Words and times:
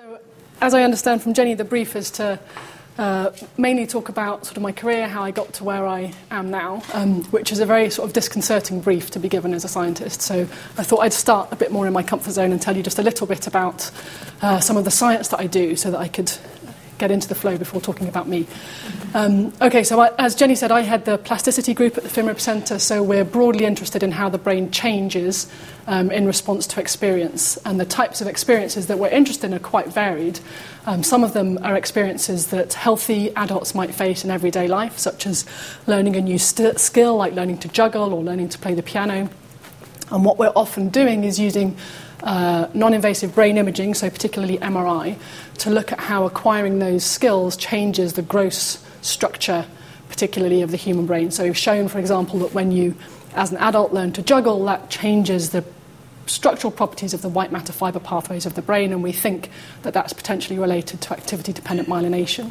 So, 0.00 0.18
as 0.62 0.72
I 0.72 0.82
understand 0.82 1.22
from 1.22 1.34
Jenny, 1.34 1.52
the 1.52 1.64
brief 1.64 1.94
is 1.94 2.10
to 2.12 2.40
uh, 2.96 3.32
mainly 3.58 3.86
talk 3.86 4.08
about 4.08 4.46
sort 4.46 4.56
of 4.56 4.62
my 4.62 4.72
career, 4.72 5.06
how 5.06 5.22
I 5.22 5.30
got 5.30 5.52
to 5.54 5.64
where 5.64 5.86
I 5.86 6.14
am 6.30 6.50
now, 6.50 6.82
um, 6.94 7.22
which 7.24 7.52
is 7.52 7.60
a 7.60 7.66
very 7.66 7.90
sort 7.90 8.08
of 8.08 8.14
disconcerting 8.14 8.80
brief 8.80 9.10
to 9.10 9.18
be 9.18 9.28
given 9.28 9.52
as 9.52 9.62
a 9.62 9.68
scientist. 9.68 10.22
So 10.22 10.40
I 10.78 10.84
thought 10.84 11.00
I'd 11.00 11.12
start 11.12 11.52
a 11.52 11.56
bit 11.56 11.70
more 11.70 11.86
in 11.86 11.92
my 11.92 12.02
comfort 12.02 12.30
zone 12.30 12.50
and 12.50 12.62
tell 12.62 12.74
you 12.74 12.82
just 12.82 12.98
a 12.98 13.02
little 13.02 13.26
bit 13.26 13.46
about 13.46 13.90
uh, 14.40 14.58
some 14.58 14.78
of 14.78 14.86
the 14.86 14.90
science 14.90 15.28
that 15.28 15.40
I 15.40 15.46
do 15.46 15.76
so 15.76 15.90
that 15.90 16.00
I 16.00 16.08
could 16.08 16.32
get 17.00 17.10
into 17.10 17.26
the 17.26 17.34
flow 17.34 17.56
before 17.56 17.80
talking 17.80 18.06
about 18.06 18.28
me. 18.28 18.46
Um, 19.14 19.52
okay, 19.60 19.82
so 19.82 19.98
I, 19.98 20.12
as 20.18 20.36
Jenny 20.36 20.54
said, 20.54 20.70
I 20.70 20.82
had 20.82 21.04
the 21.04 21.18
plasticity 21.18 21.74
group 21.74 21.96
at 21.96 22.04
the 22.04 22.08
FMRIB 22.08 22.38
Centre, 22.38 22.78
so 22.78 23.02
we're 23.02 23.24
broadly 23.24 23.64
interested 23.64 24.02
in 24.02 24.12
how 24.12 24.28
the 24.28 24.38
brain 24.38 24.70
changes 24.70 25.50
um, 25.88 26.10
in 26.12 26.26
response 26.26 26.66
to 26.68 26.80
experience. 26.80 27.56
And 27.64 27.80
the 27.80 27.84
types 27.84 28.20
of 28.20 28.28
experiences 28.28 28.86
that 28.86 28.98
we're 28.98 29.08
interested 29.08 29.46
in 29.46 29.54
are 29.54 29.58
quite 29.58 29.88
varied. 29.88 30.38
Um, 30.86 31.02
some 31.02 31.24
of 31.24 31.32
them 31.32 31.58
are 31.64 31.74
experiences 31.74 32.48
that 32.48 32.74
healthy 32.74 33.34
adults 33.34 33.74
might 33.74 33.94
face 33.94 34.24
in 34.24 34.30
everyday 34.30 34.68
life, 34.68 34.98
such 34.98 35.26
as 35.26 35.44
learning 35.86 36.14
a 36.16 36.20
new 36.20 36.38
st- 36.38 36.78
skill, 36.78 37.16
like 37.16 37.32
learning 37.32 37.58
to 37.58 37.68
juggle 37.68 38.14
or 38.14 38.22
learning 38.22 38.50
to 38.50 38.58
play 38.58 38.74
the 38.74 38.82
piano. 38.82 39.28
And 40.10 40.24
what 40.24 40.38
we're 40.38 40.52
often 40.54 40.88
doing 40.88 41.24
is 41.24 41.38
using 41.38 41.76
uh, 42.22 42.68
non 42.74 42.94
invasive 42.94 43.34
brain 43.34 43.56
imaging, 43.56 43.94
so 43.94 44.10
particularly 44.10 44.58
MRI, 44.58 45.16
to 45.58 45.70
look 45.70 45.92
at 45.92 46.00
how 46.00 46.26
acquiring 46.26 46.78
those 46.78 47.04
skills 47.04 47.56
changes 47.56 48.14
the 48.14 48.22
gross 48.22 48.84
structure, 49.02 49.66
particularly 50.08 50.62
of 50.62 50.70
the 50.70 50.76
human 50.76 51.06
brain. 51.06 51.30
So 51.30 51.44
we've 51.44 51.56
shown, 51.56 51.88
for 51.88 51.98
example, 51.98 52.38
that 52.40 52.54
when 52.54 52.72
you, 52.72 52.94
as 53.34 53.50
an 53.50 53.58
adult, 53.58 53.92
learn 53.92 54.12
to 54.12 54.22
juggle, 54.22 54.64
that 54.66 54.90
changes 54.90 55.50
the 55.50 55.64
structural 56.26 56.70
properties 56.70 57.12
of 57.12 57.22
the 57.22 57.28
white 57.28 57.50
matter 57.50 57.72
fiber 57.72 57.98
pathways 58.00 58.46
of 58.46 58.54
the 58.54 58.62
brain, 58.62 58.92
and 58.92 59.02
we 59.02 59.12
think 59.12 59.50
that 59.82 59.94
that's 59.94 60.12
potentially 60.12 60.58
related 60.58 61.00
to 61.02 61.12
activity 61.12 61.52
dependent 61.52 61.88
myelination. 61.88 62.50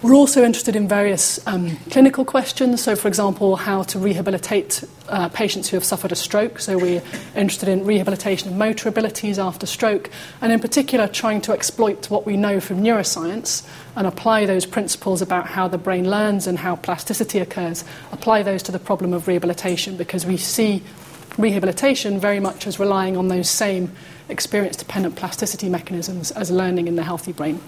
We're 0.00 0.14
also 0.14 0.44
interested 0.44 0.76
in 0.76 0.86
various 0.86 1.44
um, 1.48 1.74
clinical 1.90 2.24
questions. 2.24 2.80
So, 2.80 2.94
for 2.94 3.08
example, 3.08 3.56
how 3.56 3.82
to 3.82 3.98
rehabilitate 3.98 4.84
uh, 5.08 5.28
patients 5.30 5.68
who 5.68 5.76
have 5.76 5.82
suffered 5.82 6.12
a 6.12 6.14
stroke. 6.14 6.60
So, 6.60 6.78
we're 6.78 7.02
interested 7.34 7.68
in 7.68 7.84
rehabilitation 7.84 8.48
of 8.48 8.54
motor 8.54 8.88
abilities 8.88 9.40
after 9.40 9.66
stroke, 9.66 10.08
and 10.40 10.52
in 10.52 10.60
particular, 10.60 11.08
trying 11.08 11.40
to 11.40 11.52
exploit 11.52 12.10
what 12.10 12.26
we 12.26 12.36
know 12.36 12.60
from 12.60 12.80
neuroscience 12.80 13.68
and 13.96 14.06
apply 14.06 14.46
those 14.46 14.66
principles 14.66 15.20
about 15.20 15.48
how 15.48 15.66
the 15.66 15.78
brain 15.78 16.08
learns 16.08 16.46
and 16.46 16.60
how 16.60 16.76
plasticity 16.76 17.40
occurs, 17.40 17.82
apply 18.12 18.44
those 18.44 18.62
to 18.62 18.70
the 18.70 18.78
problem 18.78 19.12
of 19.12 19.26
rehabilitation 19.26 19.96
because 19.96 20.24
we 20.24 20.36
see 20.36 20.80
rehabilitation 21.38 22.20
very 22.20 22.38
much 22.38 22.68
as 22.68 22.78
relying 22.78 23.16
on 23.16 23.26
those 23.26 23.50
same 23.50 23.90
experience 24.28 24.76
dependent 24.76 25.16
plasticity 25.16 25.68
mechanisms 25.68 26.30
as 26.30 26.52
learning 26.52 26.86
in 26.86 26.94
the 26.94 27.02
healthy 27.02 27.32
brain. 27.32 27.60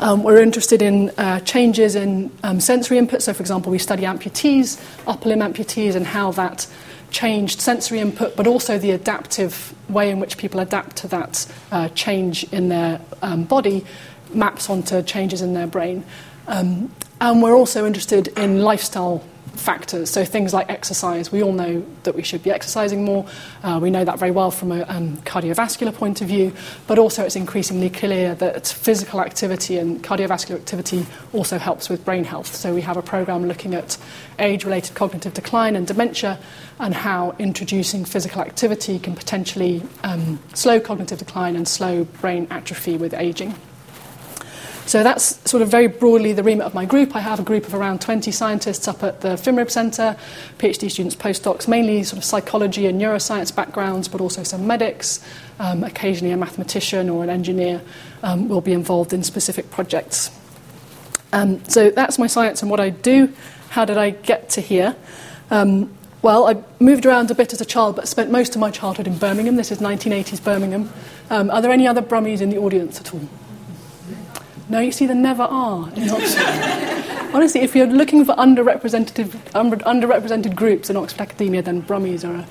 Um, 0.00 0.22
we're 0.22 0.40
interested 0.40 0.80
in 0.80 1.10
uh, 1.18 1.40
changes 1.40 1.96
in 1.96 2.30
um, 2.44 2.60
sensory 2.60 2.98
input. 2.98 3.22
So, 3.22 3.32
for 3.32 3.42
example, 3.42 3.72
we 3.72 3.78
study 3.78 4.02
amputees, 4.02 4.80
upper 5.06 5.28
limb 5.28 5.40
amputees, 5.40 5.96
and 5.96 6.06
how 6.06 6.30
that 6.32 6.66
changed 7.10 7.60
sensory 7.60 7.98
input, 7.98 8.36
but 8.36 8.46
also 8.46 8.78
the 8.78 8.92
adaptive 8.92 9.74
way 9.88 10.10
in 10.10 10.20
which 10.20 10.36
people 10.36 10.60
adapt 10.60 10.96
to 10.96 11.08
that 11.08 11.46
uh, 11.72 11.88
change 11.90 12.44
in 12.52 12.68
their 12.68 13.00
um, 13.22 13.44
body 13.44 13.84
maps 14.32 14.68
onto 14.68 15.02
changes 15.02 15.42
in 15.42 15.54
their 15.54 15.66
brain. 15.66 16.04
Um, 16.46 16.92
and 17.20 17.42
we're 17.42 17.56
also 17.56 17.86
interested 17.86 18.28
in 18.28 18.62
lifestyle 18.62 19.24
factors. 19.58 20.10
So 20.10 20.24
things 20.24 20.54
like 20.54 20.70
exercise. 20.70 21.30
We 21.32 21.42
all 21.42 21.52
know 21.52 21.84
that 22.04 22.14
we 22.14 22.22
should 22.22 22.42
be 22.42 22.50
exercising 22.50 23.04
more. 23.04 23.26
Uh, 23.62 23.78
we 23.82 23.90
know 23.90 24.04
that 24.04 24.18
very 24.18 24.30
well 24.30 24.50
from 24.50 24.72
a 24.72 24.82
um, 24.82 25.16
cardiovascular 25.18 25.94
point 25.94 26.20
of 26.20 26.28
view. 26.28 26.52
But 26.86 26.98
also, 26.98 27.24
it's 27.24 27.36
increasingly 27.36 27.90
clear 27.90 28.34
that 28.36 28.66
physical 28.66 29.20
activity 29.20 29.78
and 29.78 30.02
cardiovascular 30.02 30.56
activity 30.56 31.06
also 31.32 31.58
helps 31.58 31.88
with 31.88 32.04
brain 32.04 32.24
health. 32.24 32.54
So 32.54 32.74
we 32.74 32.80
have 32.82 32.96
a 32.96 33.02
program 33.02 33.46
looking 33.46 33.74
at 33.74 33.98
age-related 34.38 34.94
cognitive 34.94 35.34
decline 35.34 35.76
and 35.76 35.86
dementia, 35.86 36.38
and 36.78 36.94
how 36.94 37.34
introducing 37.38 38.04
physical 38.04 38.40
activity 38.40 38.98
can 38.98 39.14
potentially 39.14 39.82
um, 40.04 40.38
slow 40.54 40.78
cognitive 40.80 41.18
decline 41.18 41.56
and 41.56 41.66
slow 41.66 42.04
brain 42.04 42.46
atrophy 42.50 42.96
with 42.96 43.12
aging. 43.14 43.54
So 44.88 45.02
that's 45.02 45.38
sort 45.48 45.62
of 45.62 45.68
very 45.68 45.86
broadly 45.86 46.32
the 46.32 46.42
remit 46.42 46.64
of 46.64 46.72
my 46.72 46.86
group. 46.86 47.14
I 47.14 47.20
have 47.20 47.38
a 47.38 47.42
group 47.42 47.66
of 47.66 47.74
around 47.74 48.00
20 48.00 48.30
scientists 48.30 48.88
up 48.88 49.02
at 49.02 49.20
the 49.20 49.34
FMRIB 49.34 49.70
Centre, 49.70 50.16
PhD 50.56 50.90
students, 50.90 51.14
postdocs, 51.14 51.68
mainly 51.68 52.02
sort 52.04 52.16
of 52.16 52.24
psychology 52.24 52.86
and 52.86 52.98
neuroscience 52.98 53.54
backgrounds, 53.54 54.08
but 54.08 54.22
also 54.22 54.42
some 54.44 54.66
medics. 54.66 55.22
Um, 55.58 55.84
occasionally, 55.84 56.32
a 56.32 56.38
mathematician 56.38 57.10
or 57.10 57.22
an 57.22 57.28
engineer 57.28 57.82
um, 58.22 58.48
will 58.48 58.62
be 58.62 58.72
involved 58.72 59.12
in 59.12 59.22
specific 59.22 59.70
projects. 59.70 60.30
Um, 61.34 61.62
so 61.66 61.90
that's 61.90 62.18
my 62.18 62.26
science 62.26 62.62
and 62.62 62.70
what 62.70 62.80
I 62.80 62.88
do. 62.88 63.34
How 63.68 63.84
did 63.84 63.98
I 63.98 64.08
get 64.08 64.48
to 64.50 64.62
here? 64.62 64.96
Um, 65.50 65.94
well, 66.22 66.48
I 66.48 66.64
moved 66.80 67.04
around 67.04 67.30
a 67.30 67.34
bit 67.34 67.52
as 67.52 67.60
a 67.60 67.66
child, 67.66 67.96
but 67.96 68.08
spent 68.08 68.30
most 68.30 68.54
of 68.54 68.60
my 68.62 68.70
childhood 68.70 69.06
in 69.06 69.18
Birmingham. 69.18 69.56
This 69.56 69.70
is 69.70 69.80
1980s 69.80 70.42
Birmingham. 70.42 70.90
Um, 71.28 71.50
are 71.50 71.60
there 71.60 71.72
any 71.72 71.86
other 71.86 72.00
Brummies 72.00 72.40
in 72.40 72.48
the 72.48 72.56
audience 72.56 72.98
at 72.98 73.12
all? 73.12 73.28
No, 74.70 74.80
you 74.80 74.92
see, 74.92 75.06
there 75.06 75.16
never 75.16 75.44
are 75.44 75.90
in 75.96 76.10
Oxford. 76.10 77.34
Honestly, 77.34 77.62
if 77.62 77.74
you're 77.74 77.86
looking 77.86 78.24
for 78.24 78.34
underrepresented, 78.34 79.30
underrepresented 79.52 80.54
groups 80.54 80.90
in 80.90 80.96
Oxford 80.96 81.22
academia, 81.22 81.62
then 81.62 81.82
Brummies 81.82 82.28
are 82.28 82.34
a 82.34 82.46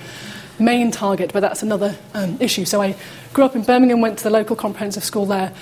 main 0.61 0.89
target, 0.89 1.31
but 1.31 1.41
that's 1.41 1.61
another 1.61 1.95
um, 2.16 2.38
issue. 2.39 2.66
So 2.66 2.81
I 2.81 2.95
grew 3.33 3.44
up 3.44 3.55
in 3.55 3.61
Birmingham, 3.61 4.01
went 4.01 4.17
to 4.19 4.23
the 4.23 4.31
local 4.31 4.55
comprehensive 4.55 5.03
school 5.03 5.28
there, 5.28 5.53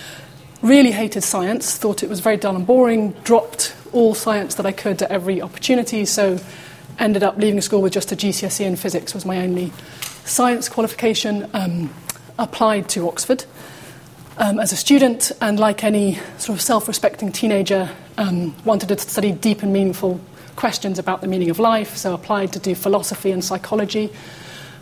really 0.61 0.91
hated 0.91 1.23
science, 1.23 1.77
thought 1.77 2.03
it 2.03 2.09
was 2.09 2.21
very 2.21 2.37
dull 2.37 2.55
and 2.55 2.65
boring, 2.65 3.11
dropped 3.25 3.75
all 3.91 4.15
science 4.15 4.55
that 4.55 4.65
I 4.65 4.71
could 4.71 5.01
at 5.01 5.11
every 5.11 5.41
opportunity, 5.41 6.05
so 6.05 6.39
ended 6.99 7.23
up 7.23 7.37
leaving 7.37 7.59
school 7.59 7.81
with 7.81 7.91
just 7.91 8.13
a 8.13 8.15
GCSE 8.15 8.65
in 8.65 8.77
physics 8.77 9.13
was 9.13 9.25
my 9.25 9.39
only 9.39 9.73
science 10.23 10.69
qualification, 10.69 11.49
um, 11.53 11.93
applied 12.39 12.87
to 12.89 13.07
Oxford 13.09 13.43
um, 14.37 14.59
as 14.59 14.71
a 14.71 14.75
student, 14.75 15.31
and 15.41 15.59
like 15.59 15.83
any 15.83 16.15
sort 16.37 16.57
of 16.57 16.61
self 16.61 16.87
respecting 16.87 17.31
teenager, 17.31 17.89
um, 18.17 18.55
wanted 18.65 18.89
to 18.89 18.97
study 18.99 19.31
deep 19.31 19.63
and 19.63 19.71
meaningful 19.71 20.19
questions 20.55 20.99
about 20.99 21.21
the 21.21 21.27
meaning 21.27 21.49
of 21.49 21.59
life, 21.59 21.95
so 21.95 22.13
applied 22.13 22.53
to 22.53 22.59
do 22.59 22.75
philosophy 22.75 23.31
and 23.31 23.43
psychology. 23.43 24.11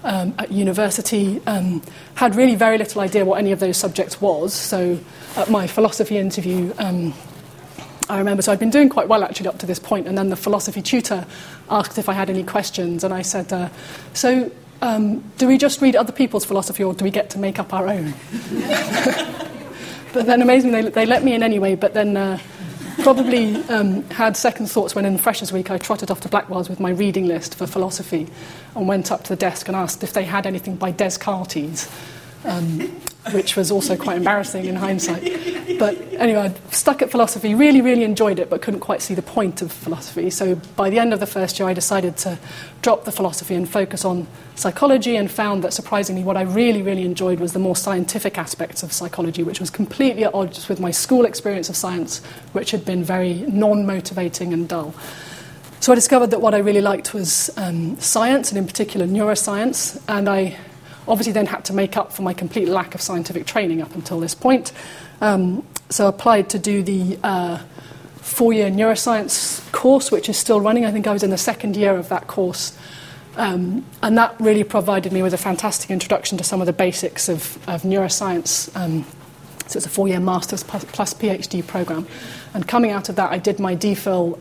Um, 0.03 0.35
at 0.37 0.51
university, 0.51 1.41
um, 1.47 1.81
had 2.15 2.35
really 2.35 2.55
very 2.55 2.77
little 2.77 2.99
idea 2.99 3.23
what 3.23 3.39
any 3.39 3.53
of 3.53 3.61
those 3.61 3.77
subjects 3.77 4.19
was. 4.19 4.53
So, 4.53 4.99
at 5.37 5.49
my 5.49 5.65
philosophy 5.65 6.17
interview, 6.17 6.73
um, 6.77 7.13
I 8.09 8.17
remember, 8.17 8.41
so 8.41 8.51
I'd 8.51 8.59
been 8.59 8.69
doing 8.69 8.89
quite 8.89 9.07
well 9.07 9.23
actually 9.23 9.47
up 9.47 9.59
to 9.59 9.65
this 9.65 9.79
point, 9.79 10.07
and 10.07 10.17
then 10.17 10.27
the 10.27 10.35
philosophy 10.35 10.81
tutor 10.81 11.25
asked 11.69 11.97
if 11.97 12.09
I 12.09 12.13
had 12.13 12.29
any 12.29 12.43
questions, 12.43 13.05
and 13.05 13.13
I 13.13 13.21
said, 13.21 13.53
uh, 13.53 13.69
So, 14.13 14.51
um, 14.83 15.19
do 15.37 15.47
we 15.47 15.57
just 15.57 15.81
read 15.81 15.95
other 15.95 16.11
people's 16.11 16.43
philosophy 16.43 16.83
or 16.83 16.93
do 16.93 17.05
we 17.05 17.09
get 17.09 17.29
to 17.31 17.39
make 17.39 17.57
up 17.57 17.73
our 17.73 17.87
own? 17.87 18.13
but 20.13 20.25
then 20.25 20.41
amazingly, 20.41 20.81
they, 20.81 20.89
they, 20.89 21.05
let 21.05 21.23
me 21.23 21.33
in 21.33 21.41
anyway, 21.41 21.75
but 21.75 21.93
then 21.93 22.17
uh, 22.17 22.37
probably 23.01 23.55
um, 23.69 24.03
had 24.09 24.35
second 24.35 24.67
thoughts 24.67 24.93
when 24.93 25.05
in 25.05 25.17
Freshers 25.17 25.53
Week 25.53 25.71
I 25.71 25.77
trotted 25.77 26.11
off 26.11 26.19
to 26.21 26.29
Blackwell's 26.29 26.67
with 26.67 26.81
my 26.81 26.89
reading 26.89 27.27
list 27.27 27.55
for 27.55 27.65
philosophy 27.65 28.27
and 28.75 28.85
went 28.85 29.09
up 29.09 29.23
to 29.23 29.29
the 29.29 29.35
desk 29.37 29.69
and 29.69 29.77
asked 29.77 30.03
if 30.03 30.11
they 30.11 30.25
had 30.25 30.45
anything 30.45 30.75
by 30.75 30.91
Descartes. 30.91 31.89
Um, 32.45 33.01
which 33.31 33.55
was 33.55 33.71
also 33.71 33.95
quite 33.95 34.17
embarrassing 34.17 34.65
in 34.65 34.75
hindsight. 34.75 35.23
But 35.79 35.97
anyway, 36.13 36.53
I 36.53 36.71
stuck 36.71 37.01
at 37.01 37.09
philosophy, 37.09 37.55
really, 37.55 37.81
really 37.81 38.03
enjoyed 38.03 38.37
it, 38.37 38.49
but 38.49 38.61
couldn't 38.61 38.81
quite 38.81 39.01
see 39.01 39.13
the 39.13 39.21
point 39.21 39.61
of 39.61 39.71
philosophy. 39.71 40.29
So 40.29 40.55
by 40.75 40.89
the 40.89 40.99
end 40.99 41.13
of 41.13 41.19
the 41.19 41.25
first 41.25 41.57
year, 41.57 41.69
I 41.69 41.73
decided 41.73 42.17
to 42.17 42.37
drop 42.81 43.05
the 43.05 43.11
philosophy 43.11 43.55
and 43.55 43.67
focus 43.67 44.03
on 44.03 44.27
psychology, 44.55 45.15
and 45.15 45.31
found 45.31 45.63
that 45.63 45.73
surprisingly, 45.73 46.23
what 46.23 46.37
I 46.37 46.41
really, 46.41 46.81
really 46.81 47.03
enjoyed 47.03 47.39
was 47.39 47.53
the 47.53 47.59
more 47.59 47.75
scientific 47.75 48.37
aspects 48.37 48.83
of 48.83 48.91
psychology, 48.91 49.41
which 49.41 49.59
was 49.59 49.69
completely 49.69 50.25
at 50.25 50.33
odds 50.33 50.67
with 50.67 50.79
my 50.79 50.91
school 50.91 51.25
experience 51.25 51.69
of 51.69 51.75
science, 51.75 52.23
which 52.51 52.71
had 52.71 52.85
been 52.85 53.03
very 53.03 53.45
non 53.47 53.85
motivating 53.85 54.53
and 54.53 54.67
dull. 54.67 54.93
So 55.79 55.91
I 55.91 55.95
discovered 55.95 56.27
that 56.31 56.41
what 56.41 56.53
I 56.53 56.59
really 56.59 56.81
liked 56.81 57.13
was 57.13 57.49
um, 57.57 57.97
science, 57.99 58.51
and 58.51 58.57
in 58.57 58.67
particular 58.67 59.07
neuroscience, 59.07 60.01
and 60.07 60.29
I 60.29 60.57
obviously 61.07 61.33
then 61.33 61.45
had 61.45 61.65
to 61.65 61.73
make 61.73 61.97
up 61.97 62.11
for 62.13 62.21
my 62.21 62.33
complete 62.33 62.67
lack 62.67 62.95
of 62.95 63.01
scientific 63.01 63.45
training 63.45 63.81
up 63.81 63.95
until 63.95 64.19
this 64.19 64.35
point. 64.35 64.71
Um, 65.21 65.65
so 65.89 66.05
I 66.05 66.09
applied 66.09 66.49
to 66.49 66.59
do 66.59 66.83
the 66.83 67.19
uh, 67.23 67.59
four-year 68.17 68.69
neuroscience 68.71 69.71
course, 69.71 70.11
which 70.11 70.29
is 70.29 70.37
still 70.37 70.59
running. 70.59 70.85
I 70.85 70.91
think 70.91 71.07
I 71.07 71.13
was 71.13 71.23
in 71.23 71.29
the 71.29 71.37
second 71.37 71.75
year 71.75 71.95
of 71.95 72.09
that 72.09 72.27
course. 72.27 72.77
Um, 73.35 73.85
and 74.01 74.17
that 74.17 74.39
really 74.39 74.63
provided 74.63 75.11
me 75.11 75.23
with 75.23 75.33
a 75.33 75.37
fantastic 75.37 75.89
introduction 75.89 76.37
to 76.37 76.43
some 76.43 76.61
of 76.61 76.67
the 76.67 76.73
basics 76.73 77.29
of, 77.29 77.57
of 77.67 77.81
neuroscience. 77.81 78.75
Um, 78.75 79.05
so 79.67 79.77
it's 79.77 79.85
a 79.85 79.89
four-year 79.89 80.19
master's 80.19 80.63
plus, 80.63 80.85
plus 80.85 81.13
PhD 81.13 81.65
program. 81.65 82.07
And 82.53 82.67
coming 82.67 82.91
out 82.91 83.09
of 83.09 83.15
that, 83.15 83.31
I 83.31 83.39
did 83.39 83.59
my 83.59 83.75
DPhil 83.75 84.39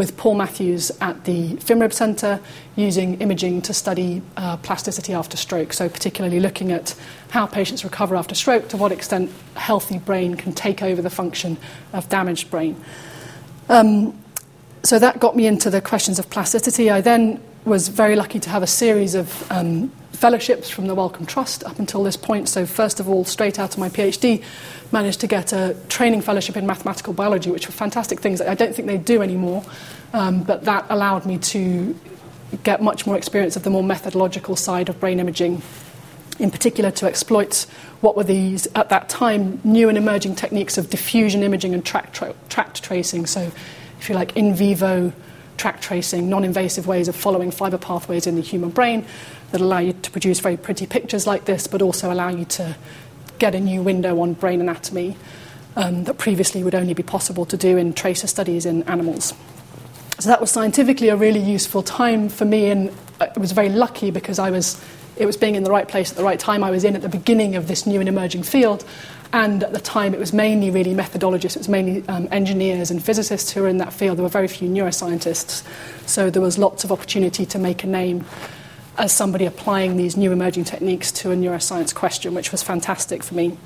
with 0.00 0.16
Paul 0.16 0.34
Matthews 0.34 0.90
at 1.02 1.24
the 1.24 1.56
FMRIB 1.56 1.92
Centre 1.92 2.40
using 2.74 3.20
imaging 3.20 3.60
to 3.60 3.74
study 3.74 4.22
uh, 4.38 4.56
plasticity 4.56 5.12
after 5.12 5.36
stroke. 5.36 5.74
So, 5.74 5.90
particularly 5.90 6.40
looking 6.40 6.72
at 6.72 6.94
how 7.28 7.44
patients 7.44 7.84
recover 7.84 8.16
after 8.16 8.34
stroke, 8.34 8.66
to 8.70 8.78
what 8.78 8.92
extent 8.92 9.30
healthy 9.56 9.98
brain 9.98 10.36
can 10.36 10.54
take 10.54 10.82
over 10.82 11.02
the 11.02 11.10
function 11.10 11.58
of 11.92 12.08
damaged 12.08 12.50
brain. 12.50 12.82
Um, 13.68 14.18
so, 14.82 14.98
that 14.98 15.20
got 15.20 15.36
me 15.36 15.46
into 15.46 15.68
the 15.68 15.82
questions 15.82 16.18
of 16.18 16.30
plasticity. 16.30 16.90
I 16.90 17.02
then 17.02 17.38
was 17.64 17.88
very 17.88 18.16
lucky 18.16 18.38
to 18.40 18.50
have 18.50 18.62
a 18.62 18.66
series 18.66 19.14
of 19.14 19.50
um, 19.50 19.90
fellowships 20.12 20.68
from 20.68 20.86
the 20.86 20.94
Wellcome 20.94 21.26
Trust 21.26 21.64
up 21.64 21.78
until 21.78 22.02
this 22.02 22.16
point. 22.16 22.48
So, 22.48 22.66
first 22.66 23.00
of 23.00 23.08
all, 23.08 23.24
straight 23.24 23.58
out 23.58 23.72
of 23.72 23.78
my 23.78 23.88
PhD, 23.88 24.42
managed 24.92 25.20
to 25.20 25.26
get 25.26 25.52
a 25.52 25.76
training 25.88 26.22
fellowship 26.22 26.56
in 26.56 26.66
mathematical 26.66 27.12
biology, 27.12 27.50
which 27.50 27.66
were 27.66 27.72
fantastic 27.72 28.20
things 28.20 28.38
that 28.38 28.48
I 28.48 28.54
don't 28.54 28.74
think 28.74 28.88
they 28.88 28.98
do 28.98 29.22
anymore. 29.22 29.64
Um, 30.12 30.42
but 30.42 30.64
that 30.64 30.86
allowed 30.88 31.26
me 31.26 31.38
to 31.38 31.98
get 32.64 32.82
much 32.82 33.06
more 33.06 33.16
experience 33.16 33.56
of 33.56 33.62
the 33.62 33.70
more 33.70 33.84
methodological 33.84 34.56
side 34.56 34.88
of 34.88 34.98
brain 34.98 35.20
imaging, 35.20 35.62
in 36.38 36.50
particular 36.50 36.90
to 36.90 37.06
exploit 37.06 37.66
what 38.00 38.16
were 38.16 38.24
these, 38.24 38.66
at 38.74 38.88
that 38.88 39.08
time, 39.08 39.60
new 39.62 39.88
and 39.88 39.96
emerging 39.96 40.34
techniques 40.34 40.76
of 40.78 40.90
diffusion 40.90 41.42
imaging 41.42 41.74
and 41.74 41.84
tract, 41.84 42.14
tra- 42.14 42.34
tract 42.48 42.82
tracing. 42.82 43.26
So, 43.26 43.52
if 44.00 44.08
you 44.08 44.14
like, 44.14 44.36
in 44.36 44.54
vivo 44.54 45.12
tract 45.60 45.82
tracing, 45.82 46.30
non 46.30 46.42
invasive 46.42 46.86
ways 46.86 47.06
of 47.06 47.14
following 47.14 47.50
fiber 47.50 47.76
pathways 47.76 48.26
in 48.26 48.34
the 48.34 48.40
human 48.40 48.70
brain 48.70 49.04
that 49.52 49.60
allow 49.60 49.78
you 49.78 49.92
to 49.92 50.10
produce 50.10 50.40
very 50.40 50.56
pretty 50.56 50.86
pictures 50.86 51.26
like 51.26 51.44
this, 51.44 51.66
but 51.66 51.82
also 51.82 52.10
allow 52.10 52.28
you 52.28 52.46
to 52.46 52.74
get 53.38 53.54
a 53.54 53.60
new 53.60 53.82
window 53.82 54.18
on 54.20 54.32
brain 54.32 54.62
anatomy 54.62 55.16
um, 55.76 56.04
that 56.04 56.16
previously 56.16 56.64
would 56.64 56.74
only 56.74 56.94
be 56.94 57.02
possible 57.02 57.44
to 57.44 57.58
do 57.58 57.76
in 57.76 57.92
tracer 57.92 58.26
studies 58.26 58.64
in 58.64 58.82
animals. 58.84 59.34
So 60.18 60.30
that 60.30 60.40
was 60.40 60.50
scientifically 60.50 61.08
a 61.08 61.16
really 61.16 61.40
useful 61.40 61.82
time 61.82 62.30
for 62.30 62.46
me, 62.46 62.70
and 62.70 62.90
I 63.20 63.30
was 63.36 63.52
very 63.52 63.68
lucky 63.68 64.10
because 64.10 64.38
I 64.38 64.50
was, 64.50 64.82
it 65.16 65.26
was 65.26 65.36
being 65.36 65.56
in 65.56 65.62
the 65.62 65.70
right 65.70 65.88
place 65.88 66.10
at 66.10 66.16
the 66.16 66.24
right 66.24 66.40
time. 66.40 66.64
I 66.64 66.70
was 66.70 66.84
in 66.84 66.96
at 66.96 67.02
the 67.02 67.08
beginning 67.10 67.54
of 67.54 67.68
this 67.68 67.86
new 67.86 68.00
and 68.00 68.08
emerging 68.08 68.44
field, 68.44 68.84
and 69.32 69.62
at 69.62 69.72
the 69.72 69.80
time 69.80 70.14
it 70.14 70.20
was 70.20 70.32
mainly 70.32 70.70
really 70.70 70.94
methodologists, 70.94 71.56
it 71.56 71.60
was 71.60 71.68
mainly 71.68 72.06
um, 72.08 72.28
engineers 72.32 72.90
and 72.90 73.02
physicists 73.02 73.52
who 73.52 73.62
were 73.62 73.68
in 73.68 73.78
that 73.78 73.92
field. 73.92 74.18
There 74.18 74.22
were 74.22 74.28
very 74.28 74.48
few 74.48 74.68
neuroscientists, 74.68 75.64
so 76.06 76.30
there 76.30 76.42
was 76.42 76.58
lots 76.58 76.84
of 76.84 76.90
opportunity 76.90 77.46
to 77.46 77.58
make 77.58 77.84
a 77.84 77.86
name 77.86 78.24
as 78.98 79.12
somebody 79.12 79.46
applying 79.46 79.96
these 79.96 80.16
new 80.16 80.32
emerging 80.32 80.64
techniques 80.64 81.12
to 81.12 81.30
a 81.30 81.36
neuroscience 81.36 81.94
question, 81.94 82.34
which 82.34 82.52
was 82.52 82.62
fantastic 82.62 83.22
for 83.22 83.34
me. 83.34 83.56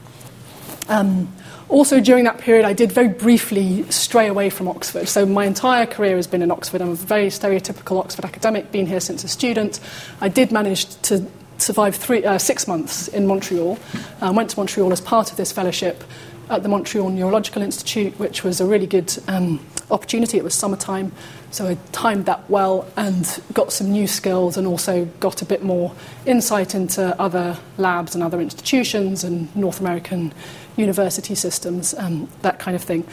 Um, 0.88 1.32
also, 1.68 1.98
during 1.98 2.24
that 2.24 2.38
period, 2.38 2.66
I 2.66 2.74
did 2.74 2.92
very 2.92 3.08
briefly 3.08 3.90
stray 3.90 4.26
away 4.26 4.50
from 4.50 4.68
Oxford. 4.68 5.08
So, 5.08 5.24
my 5.24 5.46
entire 5.46 5.86
career 5.86 6.16
has 6.16 6.26
been 6.26 6.42
in 6.42 6.50
Oxford. 6.50 6.82
I'm 6.82 6.90
a 6.90 6.94
very 6.94 7.28
stereotypical 7.28 7.98
Oxford 7.98 8.26
academic, 8.26 8.70
been 8.70 8.86
here 8.86 9.00
since 9.00 9.24
a 9.24 9.28
student. 9.28 9.80
I 10.20 10.28
did 10.28 10.52
manage 10.52 10.84
to 11.02 11.26
survive 11.64 11.96
three, 11.96 12.24
uh, 12.24 12.38
six 12.38 12.68
months 12.68 13.08
in 13.08 13.26
Montreal. 13.26 13.78
Uh, 14.20 14.32
went 14.34 14.50
to 14.50 14.58
Montreal 14.58 14.92
as 14.92 15.00
part 15.00 15.30
of 15.30 15.36
this 15.36 15.50
fellowship 15.50 16.04
at 16.50 16.62
the 16.62 16.68
Montreal 16.68 17.08
Neurological 17.08 17.62
Institute, 17.62 18.18
which 18.18 18.44
was 18.44 18.60
a 18.60 18.66
really 18.66 18.86
good 18.86 19.16
um, 19.28 19.64
opportunity. 19.90 20.36
It 20.36 20.44
was 20.44 20.54
summertime, 20.54 21.12
so 21.50 21.66
I 21.66 21.78
timed 21.92 22.26
that 22.26 22.48
well 22.50 22.86
and 22.96 23.40
got 23.54 23.72
some 23.72 23.90
new 23.90 24.06
skills 24.06 24.58
and 24.58 24.66
also 24.66 25.06
got 25.20 25.40
a 25.40 25.46
bit 25.46 25.62
more 25.62 25.94
insight 26.26 26.74
into 26.74 27.18
other 27.18 27.58
labs 27.78 28.14
and 28.14 28.22
other 28.22 28.40
institutions 28.40 29.24
and 29.24 29.54
North 29.56 29.80
American 29.80 30.34
university 30.76 31.34
systems, 31.34 31.94
um, 31.94 32.28
that 32.42 32.58
kind 32.58 32.76
of 32.76 32.82
thing. 32.82 33.06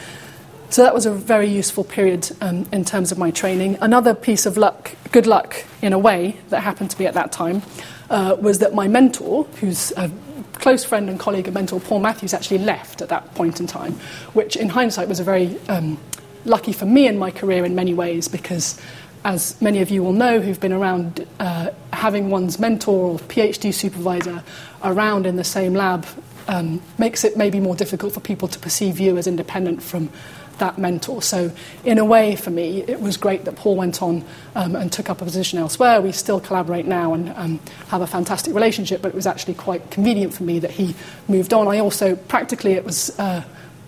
So 0.72 0.82
that 0.84 0.94
was 0.94 1.04
a 1.04 1.12
very 1.12 1.48
useful 1.48 1.84
period 1.84 2.34
um, 2.40 2.66
in 2.72 2.86
terms 2.86 3.12
of 3.12 3.18
my 3.18 3.30
training. 3.30 3.76
Another 3.82 4.14
piece 4.14 4.46
of 4.46 4.56
luck, 4.56 4.96
good 5.10 5.26
luck 5.26 5.66
in 5.82 5.92
a 5.92 5.98
way, 5.98 6.38
that 6.48 6.62
happened 6.62 6.90
to 6.92 6.98
me 6.98 7.04
at 7.04 7.12
that 7.12 7.30
time 7.30 7.60
uh, 8.08 8.38
was 8.40 8.60
that 8.60 8.72
my 8.72 8.88
mentor, 8.88 9.44
who's 9.60 9.92
a 9.98 10.10
close 10.54 10.82
friend 10.82 11.10
and 11.10 11.20
colleague 11.20 11.46
and 11.46 11.52
mentor, 11.52 11.78
Paul 11.78 12.00
Matthews, 12.00 12.32
actually 12.32 12.56
left 12.56 13.02
at 13.02 13.10
that 13.10 13.34
point 13.34 13.60
in 13.60 13.66
time, 13.66 13.92
which 14.32 14.56
in 14.56 14.70
hindsight 14.70 15.08
was 15.08 15.20
a 15.20 15.24
very 15.24 15.60
um, 15.68 15.98
lucky 16.46 16.72
for 16.72 16.86
me 16.86 17.06
in 17.06 17.18
my 17.18 17.30
career 17.30 17.66
in 17.66 17.74
many 17.74 17.92
ways 17.92 18.26
because 18.26 18.80
as 19.26 19.60
many 19.60 19.82
of 19.82 19.90
you 19.90 20.02
will 20.02 20.14
know 20.14 20.40
who've 20.40 20.58
been 20.58 20.72
around, 20.72 21.26
uh, 21.38 21.68
having 21.92 22.30
one's 22.30 22.58
mentor 22.58 23.10
or 23.10 23.18
PhD 23.18 23.74
supervisor 23.74 24.42
around 24.82 25.26
in 25.26 25.36
the 25.36 25.44
same 25.44 25.74
lab 25.74 26.06
um, 26.48 26.80
makes 26.96 27.24
it 27.24 27.36
maybe 27.36 27.60
more 27.60 27.76
difficult 27.76 28.14
for 28.14 28.20
people 28.20 28.48
to 28.48 28.58
perceive 28.58 28.98
you 28.98 29.18
as 29.18 29.26
independent 29.26 29.82
from 29.82 30.08
that 30.58 30.78
mentor. 30.78 31.22
So, 31.22 31.52
in 31.84 31.98
a 31.98 32.04
way, 32.04 32.36
for 32.36 32.50
me, 32.50 32.82
it 32.82 33.00
was 33.00 33.16
great 33.16 33.44
that 33.44 33.56
Paul 33.56 33.76
went 33.76 34.02
on 34.02 34.24
um, 34.54 34.76
and 34.76 34.92
took 34.92 35.10
up 35.10 35.20
a 35.20 35.24
position 35.24 35.58
elsewhere. 35.58 36.00
We 36.00 36.12
still 36.12 36.40
collaborate 36.40 36.86
now 36.86 37.14
and 37.14 37.30
um, 37.30 37.60
have 37.88 38.02
a 38.02 38.06
fantastic 38.06 38.54
relationship, 38.54 39.02
but 39.02 39.08
it 39.08 39.14
was 39.14 39.26
actually 39.26 39.54
quite 39.54 39.90
convenient 39.90 40.34
for 40.34 40.44
me 40.44 40.58
that 40.58 40.70
he 40.70 40.94
moved 41.28 41.52
on. 41.52 41.68
I 41.68 41.78
also, 41.78 42.16
practically, 42.16 42.72
it 42.72 42.84
was. 42.84 43.18
Uh, 43.18 43.42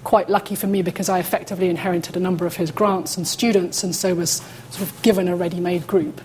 quite 0.04 0.28
lucky 0.28 0.54
for 0.54 0.66
me 0.66 0.82
because 0.82 1.08
I 1.08 1.18
effectively 1.18 1.70
inherited 1.70 2.14
a 2.14 2.20
number 2.20 2.44
of 2.44 2.56
his 2.56 2.70
grants 2.70 3.16
and 3.16 3.26
students, 3.26 3.82
and 3.82 3.96
so 3.96 4.14
was 4.14 4.42
sort 4.68 4.88
of 4.88 5.02
given 5.02 5.28
a 5.28 5.34
ready 5.34 5.60
made 5.60 5.86
group, 5.86 6.20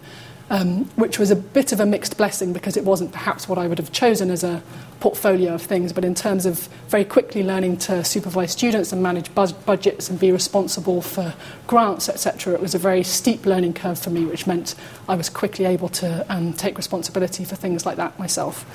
um, 0.50 0.86
which 0.96 1.20
was 1.20 1.30
a 1.30 1.36
bit 1.36 1.72
of 1.72 1.80
a 1.80 1.86
mixed 1.86 2.18
blessing 2.18 2.54
because 2.54 2.76
it 2.76 2.84
wasn't 2.84 3.12
perhaps 3.12 3.48
what 3.48 3.60
I 3.60 3.68
would 3.68 3.78
have 3.78 3.92
chosen 3.92 4.32
as 4.32 4.44
a 4.44 4.64
portfolio 5.00 5.54
of 5.54 5.62
things, 5.62 5.94
but 5.94 6.04
in 6.04 6.16
terms 6.16 6.46
of 6.46 6.68
very 6.88 7.06
quickly 7.06 7.44
learning 7.44 7.78
to 7.78 8.04
supervise 8.04 8.52
students 8.52 8.92
and 8.92 9.02
manage 9.02 9.34
buz- 9.36 9.54
budgets 9.54 10.10
and 10.10 10.20
be 10.20 10.32
responsible 10.32 11.02
for 11.02 11.34
grants, 11.68 12.10
etc., 12.10 12.54
it 12.54 12.62
was 12.62 12.76
a 12.76 12.80
very 12.80 13.04
steep 13.04 13.46
learning 13.46 13.74
curve 13.74 14.00
for 14.00 14.10
me, 14.10 14.26
which 14.26 14.48
meant 14.48 14.76
I 15.08 15.16
was 15.16 15.30
quickly 15.30 15.66
able 15.66 15.90
to 15.90 16.26
um, 16.34 16.54
take 16.54 16.78
responsibility 16.78 17.46
for 17.46 17.56
things 17.56 17.86
like 17.86 17.98
that 17.98 18.18
myself. 18.20 18.66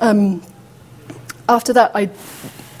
Um, 0.00 0.42
after 1.48 1.72
that, 1.74 1.92
I 1.94 2.10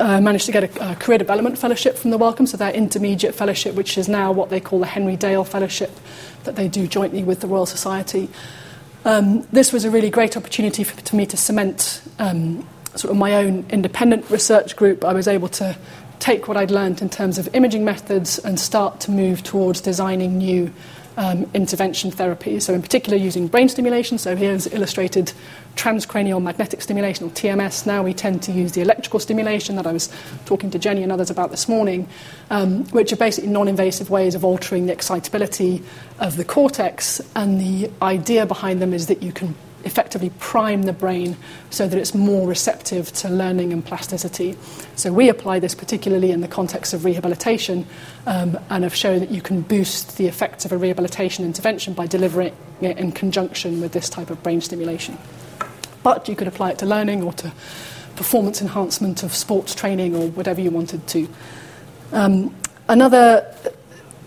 uh, 0.00 0.20
managed 0.20 0.46
to 0.46 0.52
get 0.52 0.64
a, 0.64 0.92
a, 0.92 0.94
career 0.96 1.18
development 1.18 1.58
fellowship 1.58 1.96
from 1.96 2.10
the 2.10 2.18
Wellcome, 2.18 2.46
so 2.46 2.56
their 2.56 2.72
intermediate 2.72 3.34
fellowship, 3.34 3.74
which 3.74 3.96
is 3.96 4.08
now 4.08 4.32
what 4.32 4.50
they 4.50 4.60
call 4.60 4.80
the 4.80 4.86
Henry 4.86 5.16
Dale 5.16 5.44
Fellowship, 5.44 5.90
that 6.44 6.56
they 6.56 6.68
do 6.68 6.86
jointly 6.86 7.22
with 7.22 7.40
the 7.40 7.46
Royal 7.46 7.66
Society. 7.66 8.28
Um, 9.04 9.46
this 9.52 9.72
was 9.72 9.84
a 9.84 9.90
really 9.90 10.10
great 10.10 10.36
opportunity 10.36 10.82
for, 10.82 11.00
to 11.00 11.16
me 11.16 11.26
to 11.26 11.36
cement 11.36 12.02
um, 12.18 12.66
sort 12.96 13.10
of 13.10 13.16
my 13.16 13.34
own 13.34 13.66
independent 13.70 14.28
research 14.30 14.76
group. 14.76 15.04
I 15.04 15.12
was 15.12 15.28
able 15.28 15.48
to 15.48 15.76
take 16.20 16.48
what 16.48 16.56
I'd 16.56 16.70
learned 16.70 17.02
in 17.02 17.10
terms 17.10 17.38
of 17.38 17.54
imaging 17.54 17.84
methods 17.84 18.38
and 18.38 18.58
start 18.58 19.00
to 19.00 19.10
move 19.10 19.42
towards 19.42 19.80
designing 19.80 20.38
new 20.38 20.72
um, 21.16 21.48
intervention 21.54 22.10
therapies. 22.10 22.62
So, 22.62 22.74
in 22.74 22.82
particular, 22.82 23.16
using 23.16 23.46
brain 23.46 23.68
stimulation. 23.68 24.18
So, 24.18 24.36
here's 24.36 24.66
illustrated 24.66 25.32
transcranial 25.76 26.42
magnetic 26.42 26.82
stimulation, 26.82 27.26
or 27.26 27.30
TMS. 27.30 27.86
Now 27.86 28.02
we 28.02 28.14
tend 28.14 28.42
to 28.44 28.52
use 28.52 28.72
the 28.72 28.80
electrical 28.80 29.20
stimulation 29.20 29.76
that 29.76 29.86
I 29.86 29.92
was 29.92 30.08
talking 30.46 30.70
to 30.70 30.78
Jenny 30.78 31.02
and 31.02 31.10
others 31.10 31.30
about 31.30 31.50
this 31.50 31.68
morning, 31.68 32.08
um, 32.50 32.84
which 32.86 33.12
are 33.12 33.16
basically 33.16 33.50
non 33.50 33.68
invasive 33.68 34.10
ways 34.10 34.34
of 34.34 34.44
altering 34.44 34.86
the 34.86 34.92
excitability 34.92 35.82
of 36.20 36.36
the 36.36 36.44
cortex. 36.44 37.20
And 37.34 37.60
the 37.60 37.90
idea 38.02 38.46
behind 38.46 38.80
them 38.80 38.94
is 38.94 39.06
that 39.08 39.22
you 39.22 39.32
can 39.32 39.54
effectively 39.84 40.30
prime 40.38 40.82
the 40.82 40.92
brain 40.92 41.36
so 41.70 41.86
that 41.86 41.98
it's 41.98 42.14
more 42.14 42.48
receptive 42.48 43.12
to 43.12 43.28
learning 43.28 43.72
and 43.72 43.84
plasticity. 43.84 44.56
So 44.96 45.12
we 45.12 45.28
apply 45.28 45.58
this 45.58 45.74
particularly 45.74 46.30
in 46.30 46.40
the 46.40 46.48
context 46.48 46.94
of 46.94 47.04
rehabilitation 47.04 47.86
um, 48.26 48.58
and 48.70 48.84
have 48.84 48.94
shown 48.94 49.20
that 49.20 49.30
you 49.30 49.42
can 49.42 49.62
boost 49.62 50.16
the 50.16 50.26
effects 50.26 50.64
of 50.64 50.72
a 50.72 50.76
rehabilitation 50.76 51.44
intervention 51.44 51.94
by 51.94 52.06
delivering 52.06 52.54
it 52.80 52.98
in 52.98 53.12
conjunction 53.12 53.80
with 53.80 53.92
this 53.92 54.08
type 54.08 54.30
of 54.30 54.42
brain 54.42 54.60
stimulation. 54.60 55.18
But 56.02 56.28
you 56.28 56.36
could 56.36 56.48
apply 56.48 56.70
it 56.70 56.78
to 56.78 56.86
learning 56.86 57.22
or 57.22 57.32
to 57.34 57.52
performance 58.16 58.60
enhancement 58.60 59.22
of 59.22 59.34
sports 59.34 59.74
training 59.74 60.14
or 60.14 60.28
whatever 60.28 60.60
you 60.60 60.70
wanted 60.70 61.06
to. 61.08 61.28
Um, 62.12 62.54
another 62.88 63.54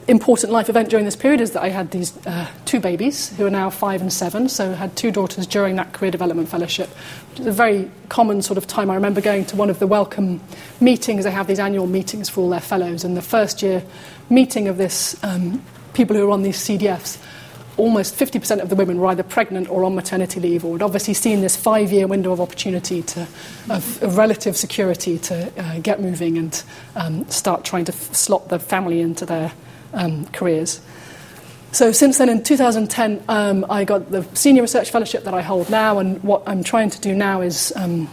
important 0.08 0.54
life 0.54 0.70
event 0.70 0.90
during 0.90 1.06
this 1.06 1.16
period 1.16 1.42
is 1.42 1.52
that 1.52 1.64
I 1.64 1.70
had 1.70 1.92
these 1.92 2.16
uh, 2.26 2.48
two 2.66 2.80
babies 2.80 3.36
who 3.36 3.46
are 3.46 3.50
now 3.50 3.70
five 3.70 4.02
and 4.02 4.12
seven. 4.12 4.48
So 4.48 4.72
I 4.72 4.76
had 4.76 4.96
two 4.96 5.12
daughters 5.12 5.46
during 5.46 5.76
that 5.76 5.92
career 5.94 6.12
development 6.12 6.48
fellowship, 6.48 6.90
is 7.36 7.46
a 7.46 7.52
very 7.52 7.92
common 8.10 8.42
sort 8.42 8.58
of 8.58 8.68
time. 8.68 8.90
I 8.90 8.96
remember 8.96 9.22
going 9.22 9.46
to 9.46 9.56
one 9.56 9.70
of 9.70 9.80
the 9.80 9.88
Wellcome 9.88 10.40
meetings. 10.80 11.26
They 11.26 11.32
have 11.32 11.48
these 11.48 11.60
annual 11.60 11.88
meetings 11.88 12.30
for 12.30 12.42
all 12.42 12.50
their 12.50 12.62
fellows, 12.62 13.04
and 13.04 13.18
the 13.18 13.22
first 13.22 13.62
year 13.62 13.84
meeting 14.30 14.68
of 14.68 14.78
this 14.78 15.22
um, 15.24 15.64
people 15.94 16.16
who 16.16 16.28
are 16.28 16.32
on 16.32 16.44
these 16.44 16.58
CDFs. 16.58 17.22
Almost 17.76 18.16
50% 18.16 18.62
of 18.62 18.70
the 18.70 18.76
women 18.76 18.98
were 18.98 19.06
either 19.08 19.22
pregnant 19.22 19.70
or 19.70 19.84
on 19.84 19.94
maternity 19.94 20.40
leave, 20.40 20.66
or 20.66 20.74
had 20.74 20.82
obviously 20.82 21.14
seen 21.14 21.42
this 21.42 21.56
five 21.56 21.92
year 21.92 22.08
window 22.08 22.32
of 22.32 22.42
opportunity 22.42 23.04
to, 23.04 23.28
of, 23.70 24.02
of 24.02 24.18
relative 24.18 24.58
security 24.58 25.20
to 25.20 25.52
uh, 25.62 25.80
get 25.80 26.02
moving 26.02 26.38
and 26.38 26.64
um, 26.96 27.30
start 27.30 27.64
trying 27.64 27.86
to 27.86 27.92
f- 27.92 28.16
slot 28.16 28.50
the 28.50 28.58
family 28.58 29.02
into 29.02 29.26
their 29.26 29.52
um, 29.94 30.26
careers. 30.28 30.82
So 31.72 31.92
since 31.92 32.18
then, 32.18 32.30
in 32.30 32.44
2010, 32.44 33.24
um, 33.28 33.66
I 33.70 33.84
got 33.84 34.10
the 34.10 34.24
senior 34.34 34.62
research 34.62 34.90
fellowship 34.90 35.24
that 35.26 35.34
I 35.34 35.42
hold 35.42 35.70
now, 35.70 36.00
and 36.00 36.24
what 36.24 36.44
I'm 36.48 36.64
trying 36.64 36.90
to 36.92 37.02
do 37.02 37.14
now 37.14 37.42
is 37.42 37.74
um, 37.76 38.10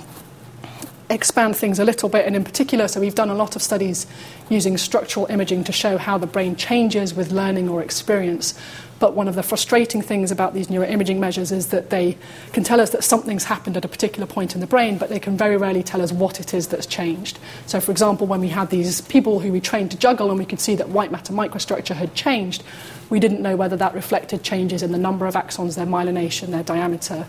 expand 1.14 1.56
things 1.56 1.78
a 1.78 1.84
little 1.84 2.08
bit, 2.08 2.26
and 2.26 2.36
in 2.36 2.44
particular, 2.44 2.88
so 2.88 3.00
we've 3.00 3.14
done 3.14 3.30
a 3.30 3.34
lot 3.34 3.56
of 3.56 3.62
studies 3.62 4.06
using 4.50 4.76
structural 4.76 5.26
imaging 5.26 5.64
to 5.64 5.72
show 5.72 5.96
how 5.96 6.18
the 6.18 6.26
brain 6.26 6.56
changes 6.56 7.14
with 7.14 7.30
learning 7.30 7.68
or 7.68 7.82
experience. 7.82 8.58
But 8.98 9.14
one 9.14 9.28
of 9.28 9.34
the 9.34 9.42
frustrating 9.42 10.02
things 10.02 10.30
about 10.30 10.54
these 10.54 10.68
neuroimaging 10.68 11.18
measures 11.18 11.50
is 11.52 11.68
that 11.68 11.90
they 11.90 12.16
can 12.52 12.64
tell 12.64 12.80
us 12.80 12.90
that 12.90 13.04
something's 13.04 13.44
happened 13.44 13.76
at 13.76 13.84
a 13.84 13.88
particular 13.88 14.26
point 14.26 14.54
in 14.54 14.60
the 14.60 14.66
brain, 14.66 14.98
but 14.98 15.08
they 15.08 15.18
can 15.18 15.36
very 15.36 15.56
rarely 15.56 15.82
tell 15.82 16.00
us 16.00 16.12
what 16.12 16.40
it 16.40 16.54
is 16.54 16.68
that's 16.68 16.86
changed. 16.86 17.38
So, 17.66 17.80
for 17.80 17.90
example, 17.90 18.26
when 18.26 18.40
we 18.40 18.48
had 18.48 18.70
these 18.70 19.00
people 19.00 19.40
who 19.40 19.52
we 19.52 19.60
trained 19.60 19.90
to 19.90 19.98
juggle 19.98 20.30
and 20.30 20.38
we 20.38 20.46
could 20.46 20.60
see 20.60 20.74
that 20.76 20.88
white 20.88 21.10
matter 21.10 21.32
microstructure 21.32 21.94
had 21.94 22.14
changed, 22.14 22.62
we 23.10 23.20
didn't 23.20 23.40
know 23.40 23.56
whether 23.56 23.76
that 23.76 23.94
reflected 23.94 24.42
changes 24.42 24.82
in 24.82 24.92
the 24.92 24.98
number 24.98 25.26
of 25.26 25.34
axons, 25.34 25.76
their 25.76 25.86
myelination, 25.86 26.48
their 26.48 26.62
diameter, 26.62 27.26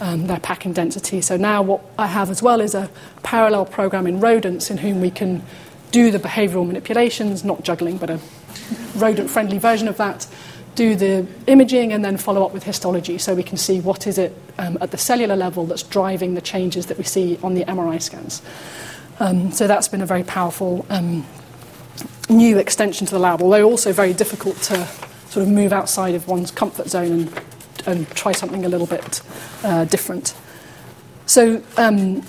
um, 0.00 0.26
their 0.26 0.40
packing 0.40 0.72
density. 0.72 1.20
So 1.20 1.36
now 1.36 1.62
what 1.62 1.82
I 1.98 2.06
have 2.06 2.30
as 2.30 2.42
well 2.42 2.60
is 2.60 2.74
a 2.74 2.90
parallel 3.22 3.66
program 3.66 4.06
in 4.06 4.20
rodents 4.20 4.70
in 4.70 4.78
whom 4.78 5.00
we 5.00 5.10
can 5.10 5.42
do 5.92 6.10
the 6.10 6.18
behavioral 6.18 6.66
manipulations, 6.66 7.44
not 7.44 7.62
juggling, 7.62 7.98
but 7.98 8.10
a 8.10 8.20
rodent 8.96 9.30
friendly 9.30 9.58
version 9.58 9.88
of 9.88 9.96
that 9.96 10.26
do 10.74 10.94
the 10.94 11.26
imaging 11.46 11.92
and 11.92 12.04
then 12.04 12.16
follow 12.16 12.44
up 12.44 12.52
with 12.52 12.62
histology 12.62 13.18
so 13.18 13.34
we 13.34 13.42
can 13.42 13.58
see 13.58 13.80
what 13.80 14.06
is 14.06 14.18
it 14.18 14.34
um, 14.58 14.78
at 14.80 14.90
the 14.92 14.98
cellular 14.98 15.36
level 15.36 15.66
that's 15.66 15.82
driving 15.82 16.34
the 16.34 16.40
changes 16.40 16.86
that 16.86 16.96
we 16.96 17.04
see 17.04 17.38
on 17.42 17.54
the 17.54 17.64
MRI 17.64 18.00
scans. 18.00 18.40
Um, 19.18 19.52
so 19.52 19.66
that's 19.66 19.88
been 19.88 20.00
a 20.00 20.06
very 20.06 20.24
powerful 20.24 20.86
um, 20.88 21.26
new 22.28 22.56
extension 22.58 23.06
to 23.06 23.12
the 23.12 23.18
lab, 23.18 23.42
although 23.42 23.64
also 23.64 23.92
very 23.92 24.14
difficult 24.14 24.56
to 24.62 24.86
sort 25.28 25.46
of 25.46 25.48
move 25.48 25.72
outside 25.72 26.14
of 26.14 26.28
one's 26.28 26.50
comfort 26.50 26.88
zone 26.88 27.12
and, 27.12 27.40
and 27.86 28.08
try 28.10 28.32
something 28.32 28.64
a 28.64 28.68
little 28.68 28.86
bit 28.86 29.22
uh, 29.64 29.84
different. 29.84 30.34
So 31.26 31.62
um, 31.76 32.22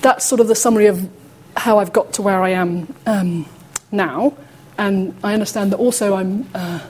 that's 0.00 0.24
sort 0.24 0.40
of 0.40 0.48
the 0.48 0.54
summary 0.54 0.86
of 0.86 1.08
how 1.56 1.78
I've 1.78 1.92
got 1.92 2.14
to 2.14 2.22
where 2.22 2.42
I 2.42 2.50
am 2.50 2.94
um, 3.06 3.46
now. 3.90 4.34
And 4.78 5.14
I 5.22 5.34
understand 5.34 5.72
that 5.72 5.76
also 5.76 6.14
I'm 6.14 6.48
uh, 6.54 6.80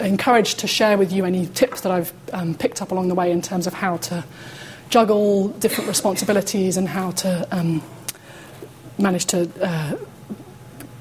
encouraged 0.00 0.58
to 0.60 0.66
share 0.66 0.98
with 0.98 1.12
you 1.12 1.24
any 1.24 1.46
tips 1.46 1.82
that 1.82 1.92
I've 1.92 2.12
um, 2.32 2.54
picked 2.54 2.82
up 2.82 2.90
along 2.90 3.08
the 3.08 3.14
way 3.14 3.30
in 3.30 3.42
terms 3.42 3.66
of 3.66 3.74
how 3.74 3.96
to 3.98 4.24
juggle 4.90 5.48
different 5.48 5.88
responsibilities 5.88 6.76
and 6.76 6.88
how 6.88 7.10
to 7.12 7.46
um, 7.56 7.82
manage 8.98 9.26
to 9.26 9.50
uh, 9.62 9.96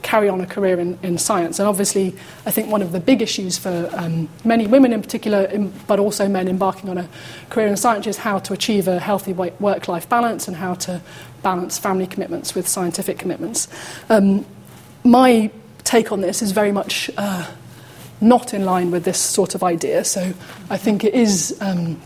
carry 0.08 0.30
on 0.30 0.40
a 0.40 0.46
career 0.46 0.80
in, 0.80 0.98
in, 1.04 1.18
science. 1.18 1.60
And 1.60 1.68
obviously, 1.68 2.16
I 2.46 2.52
think 2.52 2.72
one 2.72 2.82
of 2.82 2.94
the 2.94 3.00
big 3.02 3.22
issues 3.22 3.58
for 3.58 3.90
um, 3.92 4.30
many 4.46 4.66
women 4.66 4.94
in 4.94 5.02
particular, 5.02 5.44
in, 5.44 5.74
but 5.86 6.00
also 6.00 6.30
men 6.30 6.48
embarking 6.48 6.90
on 6.90 6.98
a 6.98 7.10
career 7.50 7.68
in 7.68 7.76
science, 7.76 8.08
is 8.08 8.16
how 8.16 8.40
to 8.40 8.54
achieve 8.54 8.88
a 8.88 9.00
healthy 9.00 9.34
work 9.34 9.90
life 9.90 10.08
balance 10.08 10.48
and 10.48 10.56
how 10.56 10.76
to 10.76 11.02
balance 11.44 11.78
family 11.78 12.08
commitments 12.08 12.56
with 12.56 12.70
scientific 12.70 13.20
commitments. 13.20 13.68
Um, 14.08 14.46
my 15.04 15.52
take 15.84 16.14
on 16.14 16.22
this 16.22 16.42
is 16.42 16.54
very 16.54 16.72
much. 16.72 17.12
Uh, 17.18 17.46
not 18.20 18.52
in 18.52 18.66
line 18.66 18.90
with 18.90 19.04
this 19.04 19.20
sort 19.20 19.54
of 19.54 19.64
idea. 19.64 20.04
So 20.04 20.34
I 20.72 20.78
think 20.78 21.04
it 21.04 21.14
is 21.14 21.56
um, 21.62 22.02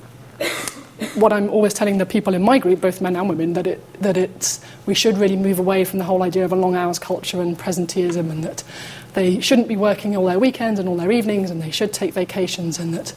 what 1.15 1.34
I'm 1.34 1.50
always 1.50 1.74
telling 1.74 1.98
the 1.98 2.05
people 2.05 2.34
in 2.34 2.43
my 2.43 2.60
group, 2.60 2.81
both 2.81 3.01
men 3.01 3.15
and 3.15 3.27
women, 3.27 3.53
that, 3.53 3.67
it, 3.67 4.01
that 4.01 4.17
it's, 4.17 4.63
we 4.86 4.93
should 4.93 5.17
really 5.17 5.36
move 5.36 5.60
away 5.60 5.84
from 5.84 6.00
the 6.00 6.05
whole 6.05 6.24
idea 6.24 6.46
of 6.46 6.51
a 6.51 6.55
long 6.55 6.75
hours 6.75 7.00
culture 7.00 7.41
and 7.41 7.58
presenteeism 7.58 8.29
and 8.29 8.43
that 8.43 8.63
they 9.13 9.39
shouldn't 9.39 9.67
be 9.67 9.75
working 9.75 10.15
all 10.15 10.25
their 10.25 10.39
weekends 10.39 10.79
and 10.79 10.88
all 10.88 10.96
their 10.96 11.12
evenings 11.12 11.50
and 11.50 11.62
they 11.62 11.72
should 11.72 11.91
take 11.91 12.13
vacations 12.13 12.79
and 12.79 12.93
that 12.93 13.13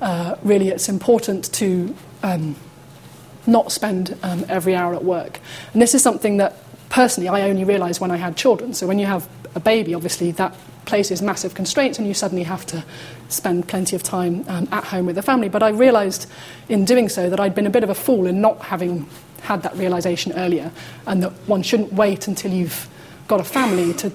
uh, 0.00 0.36
really 0.42 0.68
it's 0.68 0.88
important 0.88 1.52
to 1.54 1.94
um, 2.22 2.54
not 3.46 3.72
spend 3.72 4.16
um, 4.22 4.44
every 4.48 4.74
hour 4.74 4.94
at 4.94 5.04
work. 5.04 5.40
And 5.72 5.80
this 5.80 5.94
is 5.94 6.02
something 6.02 6.36
that 6.36 6.56
personally 6.90 7.28
I 7.28 7.48
only 7.48 7.64
realised 7.64 8.00
when 8.00 8.10
I 8.10 8.16
had 8.16 8.36
children. 8.36 8.74
So 8.74 8.86
when 8.86 8.98
you 8.98 9.06
have 9.06 9.28
a 9.54 9.60
baby, 9.60 9.94
obviously 9.94 10.30
that 10.32 10.54
places 10.84 11.22
massive 11.22 11.54
constraints 11.54 11.98
and 11.98 12.08
you 12.08 12.14
suddenly 12.14 12.42
have 12.42 12.66
to 12.66 12.84
spend 13.28 13.68
plenty 13.68 13.96
of 13.96 14.02
time 14.02 14.44
um, 14.48 14.68
at 14.72 14.84
home 14.84 15.06
with 15.06 15.16
the 15.16 15.22
family. 15.22 15.48
But 15.48 15.62
I 15.62 15.70
realised 15.70 16.28
in 16.68 16.84
doing 16.84 17.08
so 17.08 17.30
that 17.30 17.40
I'd 17.40 17.54
been 17.54 17.66
a 17.66 17.70
bit 17.70 17.84
of 17.84 17.90
a 17.90 17.94
fool 17.94 18.26
in 18.26 18.40
not 18.40 18.60
having 18.60 19.08
had 19.42 19.62
that 19.62 19.76
realisation 19.76 20.32
earlier 20.32 20.70
and 21.06 21.22
that 21.22 21.32
one 21.46 21.62
shouldn't 21.62 21.92
wait 21.92 22.28
until 22.28 22.52
you've 22.52 22.88
got 23.28 23.40
a 23.40 23.44
family 23.44 23.92
to 23.94 24.12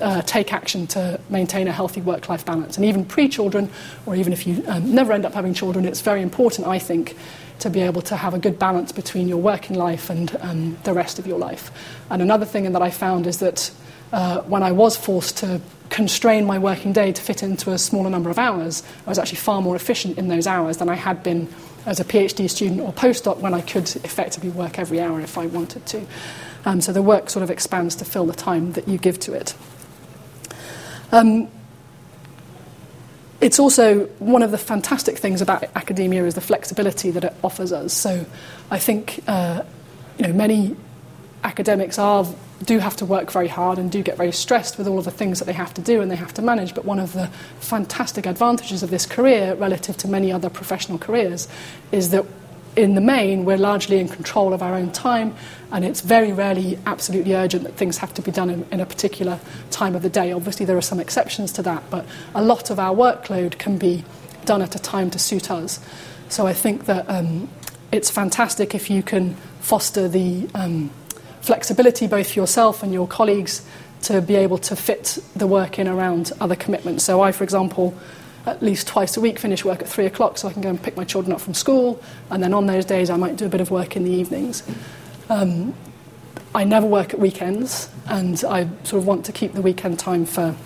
uh, 0.00 0.22
take 0.22 0.52
action 0.52 0.86
to 0.88 1.20
maintain 1.28 1.68
a 1.68 1.72
healthy 1.72 2.00
work 2.00 2.28
life 2.28 2.44
balance. 2.44 2.76
And 2.76 2.84
even 2.84 3.04
pre 3.04 3.28
children, 3.28 3.70
or 4.06 4.16
even 4.16 4.32
if 4.32 4.46
you 4.46 4.64
um, 4.66 4.94
never 4.94 5.12
end 5.12 5.24
up 5.24 5.34
having 5.34 5.54
children, 5.54 5.84
it's 5.84 6.00
very 6.00 6.22
important, 6.22 6.66
I 6.66 6.78
think, 6.78 7.16
to 7.60 7.70
be 7.70 7.80
able 7.80 8.02
to 8.02 8.16
have 8.16 8.34
a 8.34 8.38
good 8.38 8.58
balance 8.58 8.92
between 8.92 9.28
your 9.28 9.38
working 9.38 9.76
life 9.76 10.10
and 10.10 10.36
um, 10.40 10.78
the 10.84 10.92
rest 10.92 11.18
of 11.18 11.26
your 11.26 11.38
life. 11.38 11.70
And 12.10 12.22
another 12.22 12.46
thing 12.46 12.70
that 12.72 12.82
I 12.82 12.90
found 12.90 13.26
is 13.26 13.38
that 13.38 13.70
uh, 14.12 14.40
when 14.42 14.62
I 14.62 14.72
was 14.72 14.96
forced 14.96 15.38
to 15.38 15.60
constrain 15.90 16.44
my 16.44 16.58
working 16.58 16.92
day 16.92 17.12
to 17.12 17.22
fit 17.22 17.42
into 17.42 17.72
a 17.72 17.78
smaller 17.78 18.10
number 18.10 18.30
of 18.30 18.38
hours, 18.38 18.82
I 19.06 19.08
was 19.08 19.18
actually 19.18 19.38
far 19.38 19.60
more 19.60 19.76
efficient 19.76 20.18
in 20.18 20.28
those 20.28 20.46
hours 20.46 20.76
than 20.78 20.88
I 20.88 20.94
had 20.94 21.22
been 21.22 21.48
as 21.86 22.00
a 22.00 22.04
PhD 22.04 22.48
student 22.50 22.80
or 22.80 22.92
postdoc 22.92 23.38
when 23.38 23.54
I 23.54 23.60
could 23.60 23.84
effectively 24.04 24.50
work 24.50 24.78
every 24.78 25.00
hour 25.00 25.20
if 25.20 25.38
I 25.38 25.46
wanted 25.46 25.86
to. 25.86 26.06
Um, 26.64 26.80
so 26.80 26.92
the 26.92 27.02
work 27.02 27.30
sort 27.30 27.42
of 27.42 27.50
expands 27.50 27.94
to 27.96 28.04
fill 28.04 28.26
the 28.26 28.34
time 28.34 28.72
that 28.72 28.88
you 28.88 28.98
give 28.98 29.18
to 29.20 29.32
it. 29.32 29.54
Um, 31.12 31.48
it's 33.40 33.58
also 33.58 34.06
one 34.18 34.42
of 34.42 34.50
the 34.50 34.58
fantastic 34.58 35.18
things 35.18 35.40
about 35.40 35.64
academia 35.76 36.24
is 36.24 36.34
the 36.34 36.40
flexibility 36.40 37.10
that 37.12 37.24
it 37.24 37.34
offers 37.44 37.72
us. 37.72 37.92
So 37.92 38.26
I 38.70 38.78
think 38.78 39.20
uh, 39.28 39.62
you 40.18 40.26
know 40.26 40.32
many 40.32 40.76
academics 41.44 41.98
are 41.98 42.26
do 42.64 42.80
have 42.80 42.96
to 42.96 43.04
work 43.04 43.30
very 43.30 43.46
hard 43.46 43.78
and 43.78 43.92
do 43.92 44.02
get 44.02 44.16
very 44.16 44.32
stressed 44.32 44.78
with 44.78 44.88
all 44.88 44.98
of 44.98 45.04
the 45.04 45.12
things 45.12 45.38
that 45.38 45.44
they 45.44 45.52
have 45.52 45.72
to 45.74 45.80
do 45.80 46.00
and 46.00 46.10
they 46.10 46.16
have 46.16 46.34
to 46.34 46.42
manage. 46.42 46.74
But 46.74 46.84
one 46.84 46.98
of 46.98 47.12
the 47.12 47.28
fantastic 47.60 48.26
advantages 48.26 48.82
of 48.82 48.90
this 48.90 49.06
career 49.06 49.54
relative 49.54 49.96
to 49.98 50.08
many 50.08 50.32
other 50.32 50.50
professional 50.50 50.98
careers 50.98 51.46
is 51.92 52.10
that 52.10 52.24
in 52.78 52.94
the 52.94 53.00
main, 53.00 53.44
we're 53.44 53.58
largely 53.58 53.98
in 53.98 54.08
control 54.08 54.54
of 54.54 54.62
our 54.62 54.74
own 54.74 54.92
time, 54.92 55.34
and 55.72 55.84
it's 55.84 56.00
very 56.00 56.32
rarely 56.32 56.78
absolutely 56.86 57.34
urgent 57.34 57.64
that 57.64 57.74
things 57.74 57.98
have 57.98 58.14
to 58.14 58.22
be 58.22 58.30
done 58.30 58.48
in, 58.48 58.64
in, 58.70 58.78
a 58.78 58.86
particular 58.86 59.40
time 59.72 59.96
of 59.96 60.02
the 60.02 60.08
day. 60.08 60.30
Obviously, 60.30 60.64
there 60.64 60.76
are 60.76 60.88
some 60.92 61.00
exceptions 61.00 61.50
to 61.52 61.62
that, 61.62 61.82
but 61.90 62.06
a 62.36 62.42
lot 62.42 62.70
of 62.70 62.78
our 62.78 62.94
workload 62.94 63.58
can 63.58 63.78
be 63.78 64.04
done 64.44 64.62
at 64.62 64.76
a 64.76 64.78
time 64.78 65.10
to 65.10 65.18
suit 65.18 65.50
us. 65.50 65.80
So 66.28 66.46
I 66.46 66.52
think 66.52 66.84
that 66.84 67.04
um, 67.10 67.48
it's 67.90 68.10
fantastic 68.10 68.76
if 68.76 68.88
you 68.88 69.02
can 69.02 69.34
foster 69.60 70.06
the 70.06 70.48
um, 70.54 70.90
flexibility 71.40 72.06
both 72.06 72.32
for 72.32 72.38
yourself 72.38 72.84
and 72.84 72.92
your 72.92 73.08
colleagues 73.08 73.66
to 74.02 74.20
be 74.22 74.36
able 74.36 74.58
to 74.58 74.76
fit 74.76 75.18
the 75.34 75.48
work 75.48 75.80
in 75.80 75.88
around 75.88 76.30
other 76.40 76.54
commitments. 76.54 77.02
So 77.02 77.22
I, 77.22 77.32
for 77.32 77.42
example, 77.42 77.92
at 78.48 78.62
least 78.62 78.86
twice 78.86 79.16
a 79.16 79.20
week 79.20 79.38
finish 79.38 79.64
work 79.64 79.80
at 79.80 79.88
three 79.88 80.06
o'clock 80.06 80.38
so 80.38 80.48
I 80.48 80.52
can 80.52 80.62
go 80.62 80.68
and 80.68 80.82
pick 80.82 80.96
my 80.96 81.04
children 81.04 81.32
up 81.32 81.40
from 81.40 81.54
school, 81.54 82.02
and 82.30 82.42
then 82.42 82.54
on 82.54 82.66
those 82.66 82.84
days 82.84 83.10
I 83.10 83.16
might 83.16 83.36
do 83.36 83.46
a 83.46 83.48
bit 83.48 83.60
of 83.60 83.70
work 83.70 83.96
in 83.96 84.04
the 84.04 84.10
evenings. 84.10 84.62
Um, 85.28 85.74
I 86.54 86.64
never 86.64 86.86
work 86.86 87.12
at 87.12 87.20
weekends, 87.20 87.90
and 88.06 88.42
I 88.48 88.68
sort 88.84 89.02
of 89.02 89.06
want 89.06 89.24
to 89.26 89.32
keep 89.32 89.52
the 89.52 89.62
weekend 89.62 89.98
time 89.98 90.24
for 90.24 90.56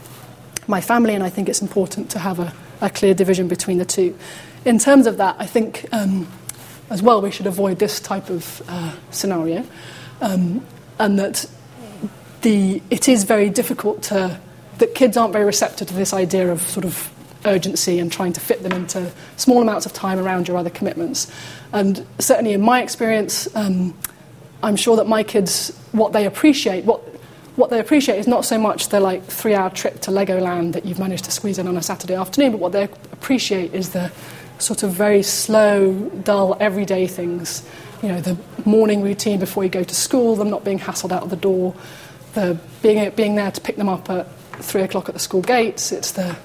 my 0.66 0.80
family, 0.80 1.14
and 1.14 1.24
I 1.24 1.30
think 1.30 1.48
it's 1.48 1.60
important 1.60 2.10
to 2.10 2.18
have 2.18 2.38
a, 2.38 2.54
a 2.80 2.90
clear 2.90 3.14
division 3.14 3.48
between 3.48 3.78
the 3.78 3.84
two. 3.84 4.16
In 4.64 4.78
terms 4.78 5.06
of 5.06 5.16
that, 5.16 5.36
I 5.38 5.46
think 5.46 5.86
um, 5.92 6.28
as 6.92 7.02
well 7.02 7.20
we 7.20 7.30
should 7.30 7.46
avoid 7.46 7.78
this 7.78 7.98
type 7.98 8.28
of 8.28 8.62
uh, 8.68 8.92
scenario 9.10 9.64
um, 10.20 10.64
and 10.98 11.18
that 11.18 11.46
the, 12.42 12.82
it 12.90 13.08
is 13.08 13.24
very 13.24 13.48
difficult 13.50 14.02
to, 14.04 14.38
that 14.78 14.94
kids 14.94 15.16
aren't 15.16 15.32
very 15.32 15.44
receptive 15.44 15.88
to 15.88 15.94
this 15.94 16.12
idea 16.12 16.52
of 16.52 16.60
sort 16.60 16.84
of 16.84 17.11
urgency 17.44 17.98
and 17.98 18.10
trying 18.10 18.32
to 18.32 18.40
fit 18.40 18.62
them 18.62 18.72
into 18.72 19.10
small 19.36 19.62
amounts 19.62 19.86
of 19.86 19.92
time 19.92 20.18
around 20.18 20.48
your 20.48 20.56
other 20.56 20.70
commitments. 20.70 21.30
And 21.72 22.06
certainly 22.18 22.52
in 22.52 22.60
my 22.60 22.82
experience, 22.82 23.54
um, 23.56 23.94
I'm 24.62 24.76
sure 24.76 24.96
that 24.96 25.06
my 25.06 25.22
kids, 25.22 25.76
what 25.92 26.12
they 26.12 26.26
appreciate, 26.26 26.84
what, 26.84 27.00
what 27.56 27.70
they 27.70 27.80
appreciate 27.80 28.18
is 28.18 28.26
not 28.26 28.44
so 28.44 28.58
much 28.58 28.88
the 28.88 29.00
like 29.00 29.24
three 29.24 29.54
hour 29.54 29.70
trip 29.70 30.00
to 30.02 30.10
Legoland 30.10 30.72
that 30.72 30.84
you've 30.84 30.98
managed 30.98 31.24
to 31.24 31.30
squeeze 31.30 31.58
in 31.58 31.66
on 31.66 31.76
a 31.76 31.82
Saturday 31.82 32.14
afternoon, 32.14 32.52
but 32.52 32.60
what 32.60 32.72
they 32.72 32.84
appreciate 32.84 33.74
is 33.74 33.90
the 33.90 34.12
sort 34.58 34.82
of 34.82 34.92
very 34.92 35.22
slow, 35.22 35.94
dull, 36.24 36.56
everyday 36.60 37.06
things 37.06 37.68
you 38.02 38.08
know, 38.08 38.20
the 38.20 38.36
morning 38.64 39.02
routine 39.02 39.38
before 39.38 39.62
you 39.64 39.70
go 39.70 39.84
to 39.84 39.94
school, 39.94 40.34
them 40.34 40.50
not 40.50 40.64
being 40.64 40.78
hassled 40.78 41.12
out 41.12 41.22
of 41.22 41.30
the 41.30 41.36
door, 41.36 41.74
the 42.34 42.58
being, 42.82 43.08
being 43.10 43.36
there 43.36 43.50
to 43.50 43.60
pick 43.60 43.76
them 43.76 43.88
up 43.88 44.10
at 44.10 44.26
three 44.56 44.82
o'clock 44.82 45.08
at 45.08 45.14
the 45.14 45.20
school 45.20 45.40
gates. 45.40 45.92
It's 45.92 46.12
the, 46.12 46.36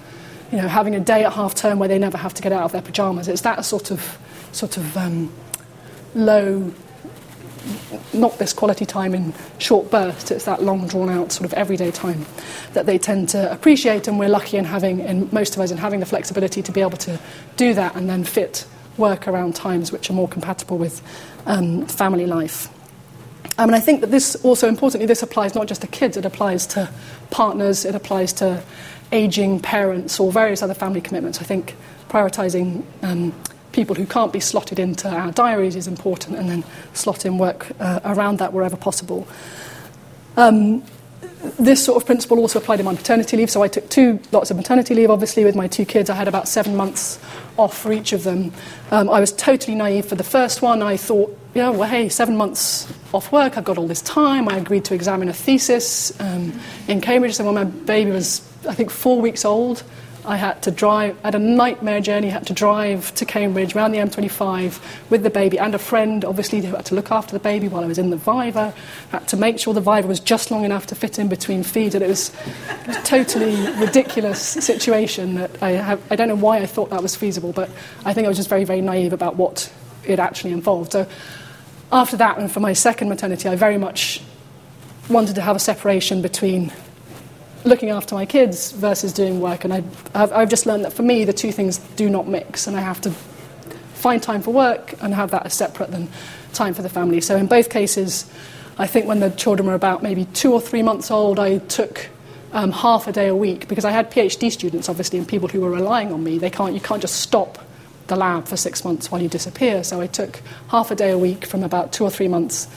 you 0.51 0.57
know, 0.57 0.67
having 0.67 0.95
a 0.95 0.99
day 0.99 1.23
at 1.23 1.33
half 1.33 1.55
term 1.55 1.79
where 1.79 1.89
they 1.89 1.99
never 1.99 2.17
have 2.17 2.33
to 2.35 2.41
get 2.41 2.51
out 2.51 2.63
of 2.63 2.71
their 2.71 2.81
pajamas. 2.81 3.27
It's 3.27 3.41
that 3.41 3.65
sort 3.65 3.91
of, 3.91 4.17
sort 4.51 4.77
of 4.77 4.95
um, 4.97 5.31
low, 6.15 6.71
not 8.13 8.37
this 8.37 8.53
quality 8.53 8.85
time 8.85 9.13
in 9.13 9.33
short 9.57 9.91
bursts. 9.91 10.31
It's 10.31 10.45
that 10.45 10.63
long, 10.63 10.87
drawn 10.87 11.09
out 11.09 11.31
sort 11.31 11.45
of 11.45 11.53
everyday 11.53 11.91
time 11.91 12.25
that 12.73 12.85
they 12.85 12.97
tend 12.97 13.29
to 13.29 13.51
appreciate. 13.51 14.07
And 14.07 14.19
we're 14.19 14.29
lucky 14.29 14.57
in 14.57 14.65
having, 14.65 14.99
in 14.99 15.29
most 15.31 15.55
of 15.55 15.61
us, 15.61 15.71
in 15.71 15.77
having 15.77 15.99
the 15.99 16.05
flexibility 16.05 16.61
to 16.61 16.71
be 16.71 16.81
able 16.81 16.97
to 16.97 17.19
do 17.57 17.73
that 17.73 17.95
and 17.95 18.09
then 18.09 18.23
fit 18.23 18.65
work 18.97 19.27
around 19.27 19.55
times 19.55 19.91
which 19.91 20.09
are 20.09 20.13
more 20.13 20.27
compatible 20.27 20.77
with 20.77 21.01
um, 21.45 21.85
family 21.85 22.25
life. 22.25 22.69
I 23.59 23.65
mean, 23.65 23.73
I 23.73 23.79
think 23.79 24.01
that 24.01 24.11
this 24.11 24.35
also 24.43 24.67
importantly, 24.67 25.07
this 25.07 25.23
applies 25.23 25.55
not 25.55 25.67
just 25.67 25.81
to 25.81 25.87
kids, 25.87 26.15
it 26.15 26.25
applies 26.25 26.67
to 26.67 26.89
partners, 27.31 27.85
it 27.85 27.95
applies 27.95 28.33
to 28.33 28.61
aging 29.11 29.59
parents 29.59 30.19
or 30.19 30.31
various 30.31 30.61
other 30.61 30.73
family 30.73 31.01
commitments. 31.01 31.39
I 31.39 31.43
think 31.43 31.75
prioritising 32.09 32.83
um, 33.03 33.33
people 33.71 33.95
who 33.95 34.05
can't 34.05 34.33
be 34.33 34.39
slotted 34.39 34.79
into 34.79 35.09
our 35.09 35.31
diaries 35.31 35.75
is 35.75 35.87
important 35.87 36.37
and 36.37 36.49
then 36.49 36.63
slot 36.93 37.25
in 37.25 37.37
work 37.37 37.67
uh, 37.79 37.99
around 38.05 38.39
that 38.39 38.53
wherever 38.53 38.75
possible. 38.75 39.27
Um, 40.35 40.83
this 41.59 41.83
sort 41.83 42.01
of 42.01 42.05
principle 42.05 42.39
also 42.39 42.59
applied 42.59 42.79
in 42.79 42.85
my 42.85 42.91
maternity 42.93 43.37
leave. 43.37 43.49
So 43.49 43.63
I 43.63 43.67
took 43.67 43.89
two 43.89 44.19
lots 44.31 44.51
of 44.51 44.57
maternity 44.57 44.93
leave, 44.93 45.09
obviously, 45.09 45.43
with 45.43 45.55
my 45.55 45.67
two 45.67 45.85
kids. 45.85 46.09
I 46.09 46.15
had 46.15 46.27
about 46.27 46.47
seven 46.47 46.75
months 46.75 47.19
off 47.57 47.77
for 47.77 47.91
each 47.91 48.13
of 48.13 48.23
them. 48.23 48.53
Um, 48.91 49.09
I 49.09 49.19
was 49.19 49.31
totally 49.31 49.75
naive 49.75 50.05
for 50.05 50.15
the 50.15 50.23
first 50.23 50.61
one. 50.61 50.81
I 50.81 50.97
thought, 50.97 51.37
yeah, 51.53 51.69
well, 51.69 51.89
hey, 51.89 52.09
seven 52.09 52.37
months 52.37 52.91
off 53.13 53.31
work, 53.31 53.57
I've 53.57 53.63
got 53.63 53.77
all 53.77 53.87
this 53.87 54.01
time. 54.01 54.47
I 54.47 54.57
agreed 54.57 54.85
to 54.85 54.93
examine 54.93 55.29
a 55.29 55.33
thesis 55.33 56.17
um, 56.19 56.59
in 56.87 57.01
Cambridge. 57.01 57.35
So 57.35 57.45
when 57.45 57.55
my 57.55 57.63
baby 57.63 58.11
was, 58.11 58.41
I 58.67 58.73
think, 58.73 58.91
four 58.91 59.19
weeks 59.19 59.43
old, 59.43 59.83
I 60.27 60.35
had 60.35 60.61
to 60.63 60.71
drive, 60.71 61.17
I 61.23 61.27
had 61.27 61.35
a 61.35 61.39
nightmare 61.39 62.01
journey, 62.01 62.27
I 62.27 62.31
had 62.31 62.47
to 62.47 62.53
drive 62.53 63.15
to 63.15 63.25
Cambridge 63.25 63.73
around 63.73 63.93
the 63.93 63.99
M25 63.99 65.09
with 65.09 65.23
the 65.23 65.29
baby 65.29 65.57
and 65.57 65.73
a 65.73 65.79
friend, 65.79 66.25
obviously, 66.25 66.61
who 66.61 66.75
had 66.75 66.85
to 66.87 66.95
look 66.95 67.11
after 67.11 67.31
the 67.31 67.39
baby 67.39 67.69
while 67.69 67.81
I 67.81 67.87
was 67.87 67.97
in 67.97 68.09
the 68.09 68.17
Viva, 68.17 68.73
had 69.11 69.25
to 69.29 69.37
make 69.37 69.57
sure 69.57 69.73
the 69.73 69.79
Viva 69.79 70.05
was 70.05 70.19
just 70.19 70.51
long 70.51 70.65
enough 70.65 70.85
to 70.87 70.95
fit 70.95 71.17
in 71.17 71.29
between 71.29 71.63
feeds. 71.63 71.95
And 71.95 72.03
it 72.03 72.09
was 72.09 72.35
a 72.87 73.01
totally 73.03 73.55
ridiculous 73.77 74.41
situation 74.41 75.35
that 75.35 75.63
I, 75.63 75.71
have, 75.71 76.01
I 76.11 76.17
don't 76.17 76.27
know 76.27 76.35
why 76.35 76.57
I 76.57 76.65
thought 76.65 76.89
that 76.89 77.01
was 77.01 77.15
feasible, 77.15 77.53
but 77.53 77.69
I 78.03 78.13
think 78.13 78.25
I 78.25 78.27
was 78.27 78.37
just 78.37 78.49
very, 78.49 78.65
very 78.65 78.81
naive 78.81 79.13
about 79.13 79.37
what 79.37 79.71
it 80.03 80.19
actually 80.19 80.51
involved. 80.51 80.91
So 80.91 81.07
after 81.89 82.17
that, 82.17 82.37
and 82.37 82.51
for 82.51 82.59
my 82.59 82.73
second 82.73 83.07
maternity, 83.07 83.47
I 83.47 83.55
very 83.55 83.77
much 83.77 84.21
wanted 85.09 85.35
to 85.35 85.41
have 85.41 85.55
a 85.55 85.59
separation 85.59 86.21
between 86.21 86.73
looking 87.67 87.89
after 87.89 88.15
my 88.15 88.25
kids 88.25 88.71
versus 88.71 89.13
doing 89.13 89.39
work. 89.39 89.63
And 89.63 89.73
I, 89.73 89.83
I've, 90.13 90.31
I've 90.33 90.49
just 90.49 90.65
learned 90.65 90.85
that 90.85 90.93
for 90.93 91.03
me, 91.03 91.25
the 91.25 91.33
two 91.33 91.51
things 91.51 91.77
do 91.95 92.09
not 92.09 92.27
mix, 92.27 92.67
and 92.67 92.75
I 92.75 92.81
have 92.81 93.01
to 93.01 93.11
find 93.93 94.21
time 94.21 94.41
for 94.41 94.53
work 94.53 94.93
and 95.01 95.13
have 95.13 95.31
that 95.31 95.45
as 95.45 95.53
separate 95.53 95.91
than 95.91 96.07
time 96.53 96.73
for 96.73 96.81
the 96.81 96.89
family. 96.89 97.21
So 97.21 97.35
in 97.35 97.47
both 97.47 97.69
cases, 97.69 98.31
I 98.77 98.87
think 98.87 99.07
when 99.07 99.19
the 99.19 99.29
children 99.31 99.67
were 99.67 99.73
about 99.73 100.03
maybe 100.03 100.25
two 100.25 100.53
or 100.53 100.61
three 100.61 100.83
months 100.83 101.09
old, 101.11 101.39
I 101.39 101.57
took 101.57 102.09
um, 102.53 102.71
half 102.71 103.07
a 103.07 103.11
day 103.11 103.27
a 103.27 103.35
week 103.35 103.67
because 103.67 103.85
I 103.85 103.91
had 103.91 104.11
PhD 104.11 104.51
students, 104.51 104.87
obviously, 104.87 105.19
and 105.19 105.27
people 105.27 105.47
who 105.47 105.61
were 105.61 105.71
relying 105.71 106.11
on 106.13 106.23
me. 106.23 106.37
They 106.37 106.49
can't, 106.49 106.73
you 106.73 106.79
can't 106.79 107.01
just 107.01 107.19
stop 107.21 107.57
the 108.07 108.15
lab 108.15 108.47
for 108.47 108.55
six 108.55 108.85
months 108.85 109.11
while 109.11 109.21
you 109.21 109.29
disappear. 109.29 109.83
So 109.83 109.99
I 109.99 110.07
took 110.07 110.41
half 110.69 110.91
a 110.91 110.95
day 110.95 111.11
a 111.11 111.17
week 111.17 111.45
from 111.45 111.63
about 111.63 111.91
two 111.91 112.03
or 112.03 112.09
three 112.09 112.27
months 112.27 112.67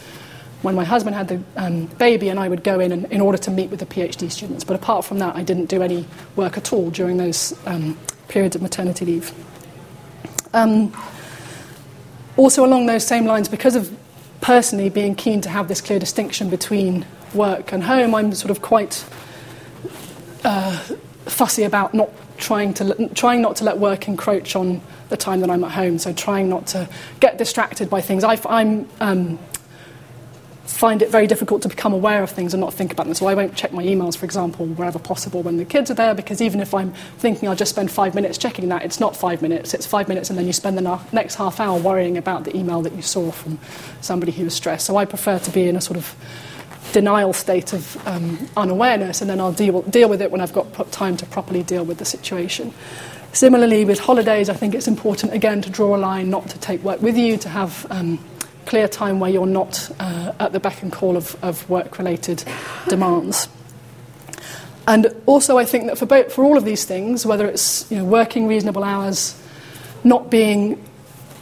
when 0.62 0.74
my 0.74 0.84
husband 0.84 1.16
had 1.16 1.28
the 1.28 1.42
um, 1.56 1.86
baby, 1.86 2.28
and 2.28 2.38
I 2.38 2.48
would 2.48 2.62
go 2.62 2.80
in 2.80 2.92
and, 2.92 3.06
in 3.06 3.20
order 3.20 3.38
to 3.38 3.50
meet 3.50 3.70
with 3.70 3.80
the 3.80 3.86
PhD 3.86 4.30
students. 4.30 4.64
But 4.64 4.76
apart 4.76 5.04
from 5.04 5.18
that, 5.18 5.34
I 5.36 5.42
didn't 5.42 5.66
do 5.66 5.82
any 5.82 6.06
work 6.36 6.56
at 6.56 6.72
all 6.72 6.90
during 6.90 7.16
those 7.16 7.58
um, 7.66 7.98
periods 8.28 8.56
of 8.56 8.62
maternity 8.62 9.04
leave. 9.04 9.32
Um, 10.52 10.92
also, 12.36 12.64
along 12.64 12.86
those 12.86 13.06
same 13.06 13.24
lines, 13.24 13.48
because 13.48 13.76
of 13.76 13.96
personally 14.40 14.90
being 14.90 15.14
keen 15.14 15.40
to 15.42 15.48
have 15.48 15.68
this 15.68 15.80
clear 15.80 15.98
distinction 15.98 16.50
between 16.50 17.06
work 17.34 17.72
and 17.72 17.84
home, 17.84 18.14
I'm 18.14 18.34
sort 18.34 18.50
of 18.50 18.60
quite 18.62 19.04
uh, 20.44 20.78
fussy 21.26 21.64
about 21.64 21.94
not 21.94 22.10
trying 22.38 22.72
to 22.74 23.08
trying 23.14 23.42
not 23.42 23.56
to 23.56 23.64
let 23.64 23.78
work 23.78 24.08
encroach 24.08 24.56
on 24.56 24.80
the 25.10 25.16
time 25.16 25.40
that 25.40 25.50
I'm 25.50 25.62
at 25.64 25.72
home. 25.72 25.98
So 25.98 26.12
trying 26.12 26.48
not 26.48 26.66
to 26.68 26.88
get 27.20 27.38
distracted 27.38 27.90
by 27.90 28.00
things. 28.00 28.24
I, 28.24 28.34
am 28.48 28.88
um, 29.00 29.38
find 30.70 31.02
it 31.02 31.10
very 31.10 31.26
difficult 31.26 31.62
to 31.62 31.68
become 31.68 31.92
aware 31.92 32.22
of 32.22 32.30
things 32.30 32.54
and 32.54 32.60
not 32.60 32.72
think 32.72 32.92
about 32.92 33.06
them. 33.06 33.14
So 33.14 33.26
I 33.26 33.34
won't 33.34 33.54
check 33.54 33.72
my 33.72 33.84
emails, 33.84 34.16
for 34.16 34.24
example, 34.24 34.66
wherever 34.66 34.98
possible 34.98 35.42
when 35.42 35.56
the 35.56 35.64
kids 35.64 35.90
are 35.90 35.94
there, 35.94 36.14
because 36.14 36.40
even 36.40 36.60
if 36.60 36.72
I'm 36.72 36.92
thinking 37.18 37.48
I'll 37.48 37.56
just 37.56 37.72
spend 37.72 37.90
five 37.90 38.14
minutes 38.14 38.38
checking 38.38 38.68
that, 38.68 38.84
it's 38.84 39.00
not 39.00 39.16
five 39.16 39.42
minutes. 39.42 39.74
It's 39.74 39.86
five 39.86 40.08
minutes, 40.08 40.30
and 40.30 40.38
then 40.38 40.46
you 40.46 40.52
spend 40.52 40.78
the 40.78 41.00
next 41.12 41.34
half 41.34 41.60
hour 41.60 41.78
worrying 41.78 42.16
about 42.16 42.44
the 42.44 42.56
email 42.56 42.82
that 42.82 42.94
you 42.94 43.02
saw 43.02 43.30
from 43.30 43.58
somebody 44.00 44.32
who 44.32 44.44
was 44.44 44.54
stressed. 44.54 44.86
So 44.86 44.96
I 44.96 45.04
prefer 45.04 45.38
to 45.38 45.50
be 45.50 45.68
in 45.68 45.76
a 45.76 45.80
sort 45.80 45.98
of 45.98 46.14
denial 46.92 47.32
state 47.32 47.72
of 47.72 48.06
um, 48.06 48.48
unawareness, 48.56 49.20
and 49.20 49.28
then 49.28 49.40
I'll 49.40 49.52
deal, 49.52 49.82
deal 49.82 50.08
with 50.08 50.22
it 50.22 50.30
when 50.30 50.40
I've 50.40 50.52
got 50.52 50.92
time 50.92 51.16
to 51.18 51.26
properly 51.26 51.62
deal 51.62 51.84
with 51.84 51.98
the 51.98 52.04
situation. 52.04 52.72
Similarly, 53.32 53.84
with 53.84 54.00
holidays, 54.00 54.48
I 54.48 54.54
think 54.54 54.74
it's 54.74 54.88
important, 54.88 55.32
again, 55.32 55.62
to 55.62 55.70
draw 55.70 55.94
a 55.94 55.98
line, 55.98 56.30
not 56.30 56.48
to 56.48 56.58
take 56.58 56.82
work 56.82 57.00
with 57.00 57.16
you, 57.16 57.36
to 57.38 57.48
have 57.48 57.86
um, 57.90 58.18
clear 58.66 58.88
time 58.88 59.20
where 59.20 59.30
you're 59.30 59.46
not 59.46 59.90
uh, 60.00 60.32
at 60.38 60.52
the 60.52 60.60
beck 60.60 60.82
and 60.82 60.92
call 60.92 61.16
of, 61.16 61.36
of 61.42 61.68
work 61.68 61.98
related 61.98 62.44
demands. 62.88 63.48
And 64.86 65.06
also, 65.26 65.58
I 65.58 65.64
think 65.64 65.86
that 65.86 65.98
for, 65.98 66.06
both, 66.06 66.32
for 66.32 66.44
all 66.44 66.56
of 66.56 66.64
these 66.64 66.84
things, 66.84 67.24
whether 67.24 67.46
it's 67.46 67.90
you 67.90 67.98
know, 67.98 68.04
working 68.04 68.48
reasonable 68.48 68.82
hours, 68.82 69.40
not 70.02 70.30
being 70.30 70.84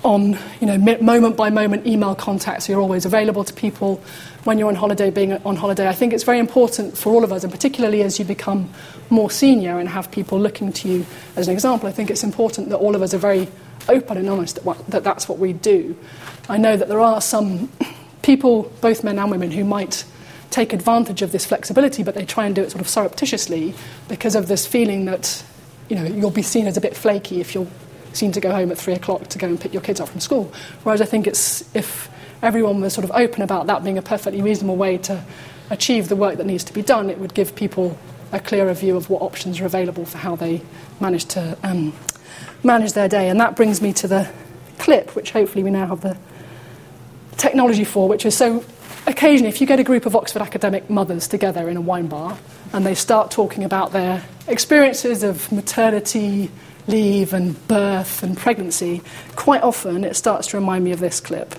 on 0.02 0.38
you 0.60 0.66
know, 0.66 0.78
moment 1.00 1.36
by 1.36 1.50
moment 1.50 1.86
email 1.86 2.14
contact, 2.14 2.64
so 2.64 2.72
you're 2.72 2.80
always 2.80 3.04
available 3.04 3.44
to 3.44 3.52
people, 3.52 4.02
when 4.48 4.58
you're 4.58 4.68
on 4.68 4.74
holiday, 4.74 5.10
being 5.10 5.34
on 5.44 5.56
holiday, 5.56 5.86
I 5.86 5.92
think 5.92 6.14
it's 6.14 6.24
very 6.24 6.38
important 6.38 6.96
for 6.96 7.12
all 7.12 7.22
of 7.22 7.32
us, 7.32 7.44
and 7.44 7.52
particularly 7.52 8.00
as 8.02 8.18
you 8.18 8.24
become 8.24 8.72
more 9.10 9.30
senior 9.30 9.78
and 9.78 9.86
have 9.90 10.10
people 10.10 10.40
looking 10.40 10.72
to 10.72 10.88
you 10.88 11.04
as 11.36 11.48
an 11.48 11.52
example, 11.52 11.86
I 11.86 11.92
think 11.92 12.08
it's 12.08 12.24
important 12.24 12.70
that 12.70 12.78
all 12.78 12.94
of 12.94 13.02
us 13.02 13.12
are 13.12 13.18
very 13.18 13.46
open 13.90 14.16
and 14.16 14.26
honest 14.30 14.54
that, 14.54 14.64
what, 14.64 14.86
that 14.86 15.04
that's 15.04 15.28
what 15.28 15.38
we 15.38 15.52
do. 15.52 15.94
I 16.48 16.56
know 16.56 16.78
that 16.78 16.88
there 16.88 17.00
are 17.00 17.20
some 17.20 17.70
people, 18.22 18.72
both 18.80 19.04
men 19.04 19.18
and 19.18 19.30
women, 19.30 19.50
who 19.50 19.64
might 19.64 20.06
take 20.48 20.72
advantage 20.72 21.20
of 21.20 21.30
this 21.30 21.44
flexibility, 21.44 22.02
but 22.02 22.14
they 22.14 22.24
try 22.24 22.46
and 22.46 22.54
do 22.54 22.62
it 22.62 22.70
sort 22.70 22.80
of 22.80 22.88
surreptitiously 22.88 23.74
because 24.08 24.34
of 24.34 24.48
this 24.48 24.66
feeling 24.66 25.04
that 25.04 25.44
you 25.90 25.96
know, 25.96 26.04
you'll 26.04 26.30
be 26.30 26.40
seen 26.40 26.66
as 26.66 26.78
a 26.78 26.80
bit 26.80 26.96
flaky 26.96 27.42
if 27.42 27.54
you're 27.54 27.68
seen 28.14 28.32
to 28.32 28.40
go 28.40 28.50
home 28.50 28.70
at 28.70 28.78
three 28.78 28.94
o'clock 28.94 29.26
to 29.28 29.36
go 29.36 29.46
and 29.46 29.60
pick 29.60 29.74
your 29.74 29.82
kids 29.82 30.00
up 30.00 30.08
from 30.08 30.20
school. 30.20 30.50
Whereas 30.84 31.02
I 31.02 31.04
think 31.04 31.26
it's 31.26 31.68
if 31.76 32.08
everyone 32.42 32.80
was 32.80 32.92
sort 32.94 33.04
of 33.04 33.10
open 33.12 33.42
about 33.42 33.66
that 33.66 33.84
being 33.84 33.98
a 33.98 34.02
perfectly 34.02 34.42
reasonable 34.42 34.76
way 34.76 34.98
to 34.98 35.24
achieve 35.70 36.08
the 36.08 36.16
work 36.16 36.36
that 36.36 36.46
needs 36.46 36.64
to 36.64 36.72
be 36.72 36.82
done, 36.82 37.10
it 37.10 37.18
would 37.18 37.34
give 37.34 37.54
people 37.54 37.98
a 38.32 38.40
clearer 38.40 38.72
view 38.74 38.96
of 38.96 39.08
what 39.10 39.22
options 39.22 39.60
are 39.60 39.66
available 39.66 40.04
for 40.04 40.18
how 40.18 40.36
they 40.36 40.62
manage 41.00 41.24
to 41.24 41.56
um, 41.62 41.92
manage 42.62 42.92
their 42.92 43.08
day. 43.08 43.28
And 43.28 43.40
that 43.40 43.56
brings 43.56 43.80
me 43.80 43.92
to 43.94 44.08
the 44.08 44.30
clip, 44.78 45.14
which 45.14 45.30
hopefully 45.30 45.64
we 45.64 45.70
now 45.70 45.86
have 45.86 46.00
the 46.00 46.16
technology 47.36 47.84
for, 47.84 48.08
which 48.08 48.26
is 48.26 48.36
so 48.36 48.64
occasionally, 49.06 49.48
if 49.48 49.60
you 49.60 49.66
get 49.66 49.80
a 49.80 49.84
group 49.84 50.06
of 50.06 50.14
Oxford 50.14 50.42
academic 50.42 50.88
mothers 50.90 51.26
together 51.26 51.68
in 51.68 51.76
a 51.76 51.80
wine 51.80 52.06
bar 52.06 52.38
and 52.72 52.84
they 52.84 52.94
start 52.94 53.30
talking 53.30 53.64
about 53.64 53.92
their 53.92 54.22
experiences 54.46 55.22
of 55.22 55.50
maternity 55.50 56.50
leave 56.86 57.32
and 57.32 57.68
birth 57.68 58.22
and 58.22 58.36
pregnancy, 58.36 59.02
quite 59.36 59.62
often 59.62 60.04
it 60.04 60.16
starts 60.16 60.48
to 60.48 60.56
remind 60.56 60.84
me 60.84 60.92
of 60.92 61.00
this 61.00 61.20
clip. 61.20 61.54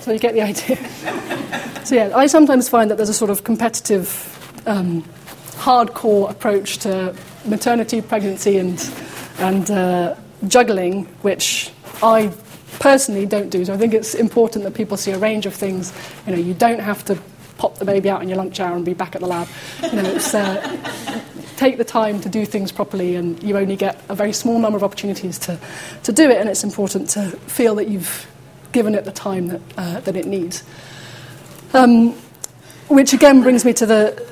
So 0.00 0.12
you 0.12 0.18
get 0.18 0.34
the 0.34 0.42
idea. 0.42 1.84
so 1.84 1.94
yeah, 1.94 2.16
I 2.16 2.26
sometimes 2.26 2.68
find 2.68 2.90
that 2.90 2.96
there's 2.96 3.08
a 3.08 3.14
sort 3.14 3.30
of 3.30 3.44
competitive, 3.44 4.08
um, 4.66 5.02
hardcore 5.56 6.30
approach 6.30 6.78
to 6.78 7.14
maternity, 7.44 8.00
pregnancy, 8.00 8.58
and 8.58 8.78
and 9.38 9.70
uh, 9.70 10.14
juggling, 10.46 11.04
which 11.22 11.72
I 12.02 12.32
personally 12.78 13.26
don't 13.26 13.50
do. 13.50 13.64
So 13.64 13.74
I 13.74 13.76
think 13.76 13.94
it's 13.94 14.14
important 14.14 14.64
that 14.64 14.74
people 14.74 14.96
see 14.96 15.10
a 15.12 15.18
range 15.18 15.46
of 15.46 15.54
things. 15.54 15.92
You 16.26 16.32
know, 16.32 16.38
you 16.38 16.54
don't 16.54 16.80
have 16.80 17.04
to 17.06 17.18
pop 17.56 17.76
the 17.78 17.84
baby 17.84 18.08
out 18.08 18.22
in 18.22 18.28
your 18.28 18.38
lunch 18.38 18.60
hour 18.60 18.76
and 18.76 18.84
be 18.84 18.94
back 18.94 19.14
at 19.14 19.20
the 19.20 19.26
lab. 19.26 19.48
You 19.82 20.02
know, 20.02 20.08
it's, 20.10 20.32
uh, 20.32 20.78
take 21.56 21.76
the 21.76 21.84
time 21.84 22.20
to 22.20 22.28
do 22.28 22.46
things 22.46 22.70
properly, 22.70 23.16
and 23.16 23.42
you 23.42 23.58
only 23.58 23.76
get 23.76 24.00
a 24.08 24.14
very 24.14 24.32
small 24.32 24.60
number 24.60 24.76
of 24.76 24.84
opportunities 24.84 25.38
to, 25.40 25.58
to 26.04 26.12
do 26.12 26.30
it, 26.30 26.38
and 26.38 26.48
it's 26.48 26.62
important 26.62 27.10
to 27.10 27.30
feel 27.48 27.74
that 27.74 27.88
you've 27.88 28.26
given 28.78 28.94
it 28.94 29.04
the 29.04 29.10
time 29.10 29.48
that, 29.48 29.60
uh, 29.76 29.98
that 30.02 30.14
it 30.14 30.24
needs. 30.24 30.62
Um, 31.74 32.12
which 32.86 33.12
again 33.12 33.42
brings 33.42 33.64
me 33.64 33.72
to 33.72 33.86
the, 33.86 34.24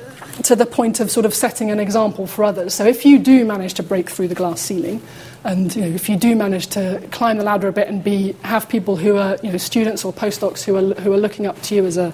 to 0.43 0.55
the 0.55 0.65
point 0.65 1.01
of 1.01 1.11
sort 1.11 1.25
of 1.25 1.33
setting 1.33 1.69
an 1.69 1.81
example 1.81 2.25
for 2.27 2.45
others. 2.45 2.73
So 2.73 2.85
if 2.85 3.05
you 3.05 3.19
do 3.19 3.43
manage 3.43 3.73
to 3.73 3.83
break 3.83 4.09
through 4.09 4.29
the 4.29 4.35
glass 4.35 4.61
ceiling, 4.61 5.01
and 5.43 5.75
you 5.75 5.81
know, 5.81 5.87
if 5.89 6.07
you 6.07 6.15
do 6.15 6.33
manage 6.33 6.67
to 6.67 7.05
climb 7.11 7.35
the 7.39 7.43
ladder 7.43 7.67
a 7.67 7.73
bit 7.73 7.89
and 7.89 8.01
be, 8.01 8.37
have 8.43 8.69
people 8.69 8.95
who 8.95 9.17
are 9.17 9.37
you 9.43 9.51
know, 9.51 9.57
students 9.57 10.05
or 10.05 10.13
postdocs 10.13 10.63
who 10.63 10.77
are, 10.77 10.93
who 11.01 11.11
are 11.11 11.17
looking 11.17 11.45
up 11.45 11.61
to 11.63 11.75
you 11.75 11.85
as 11.85 11.97
a, 11.97 12.13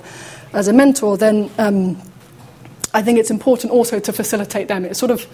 as 0.53 0.67
a 0.67 0.73
mentor, 0.73 1.19
then 1.19 1.51
um, 1.59 2.01
I 2.95 3.03
think 3.03 3.19
it's 3.19 3.29
important 3.29 3.71
also 3.71 3.99
to 3.99 4.11
facilitate 4.11 4.69
them. 4.69 4.85
It's 4.85 4.97
sort 4.97 5.11
of 5.11 5.27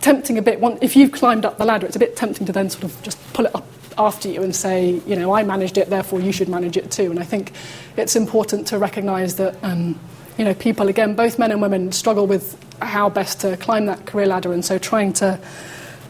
tempting 0.00 0.38
a 0.38 0.42
bit. 0.42 0.60
If 0.80 0.94
you've 0.94 1.10
climbed 1.10 1.44
up 1.44 1.58
the 1.58 1.64
ladder, 1.64 1.88
it's 1.88 1.96
a 1.96 1.98
bit 1.98 2.14
tempting 2.14 2.46
to 2.46 2.52
then 2.52 2.70
sort 2.70 2.84
of 2.84 3.02
just 3.02 3.18
pull 3.32 3.46
it 3.46 3.54
up 3.56 3.66
after 3.98 4.28
you 4.28 4.42
and 4.42 4.54
say, 4.54 5.00
you 5.06 5.16
know, 5.16 5.34
I 5.34 5.42
managed 5.42 5.78
it, 5.78 5.90
therefore 5.90 6.20
you 6.20 6.32
should 6.32 6.48
manage 6.48 6.76
it 6.76 6.90
too. 6.90 7.10
And 7.10 7.18
I 7.18 7.24
think 7.24 7.52
it's 7.96 8.16
important 8.16 8.66
to 8.68 8.78
recognise 8.78 9.36
that. 9.36 9.56
Um, 9.62 9.98
you 10.36 10.44
know, 10.44 10.54
people, 10.54 10.88
again, 10.88 11.14
both 11.14 11.38
men 11.38 11.52
and 11.52 11.62
women 11.62 11.92
struggle 11.92 12.26
with 12.26 12.58
how 12.82 13.08
best 13.08 13.40
to 13.42 13.56
climb 13.56 13.86
that 13.86 14.04
career 14.04 14.26
ladder, 14.26 14.52
and 14.52 14.64
so 14.64 14.78
trying 14.78 15.12
to 15.12 15.38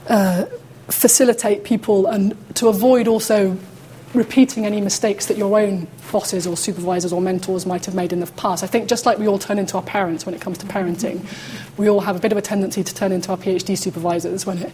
uh, 0.09 0.47
facilitate 0.89 1.65
people 1.65 2.07
and 2.07 2.37
to 2.57 2.69
avoid 2.69 3.09
also 3.09 3.57
repeating 4.15 4.65
any 4.65 4.81
mistakes 4.81 5.27
that 5.27 5.37
your 5.37 5.59
own 5.59 5.89
bosses 6.13 6.47
or 6.47 6.57
supervisors 6.57 7.13
or 7.13 7.21
mentors 7.21 7.67
might 7.67 7.85
have 7.85 7.95
made 7.95 8.13
in 8.13 8.21
the 8.21 8.27
past. 8.27 8.63
I 8.63 8.69
think 8.69 8.89
just 8.89 9.07
like 9.07 9.19
we 9.19 9.27
all 9.27 9.39
turn 9.39 9.59
into 9.59 9.77
our 9.77 9.83
parents 9.83 10.25
when 10.25 10.35
it 10.35 10.41
comes 10.41 10.57
to 10.59 10.67
parenting, 10.67 11.27
we 11.77 11.89
all 11.89 12.01
have 12.01 12.15
a 12.15 12.21
bit 12.21 12.31
of 12.31 12.39
a 12.39 12.43
tendency 12.43 12.85
to 12.85 12.95
turn 12.95 13.11
into 13.11 13.31
our 13.31 13.37
PhD 13.37 13.77
supervisors 13.77 14.47
when 14.47 14.59
it 14.59 14.73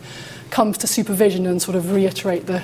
comes 0.51 0.77
to 0.79 0.87
supervision 0.87 1.46
and 1.46 1.62
sort 1.62 1.77
of 1.77 1.92
reiterate 1.92 2.46
the 2.46 2.62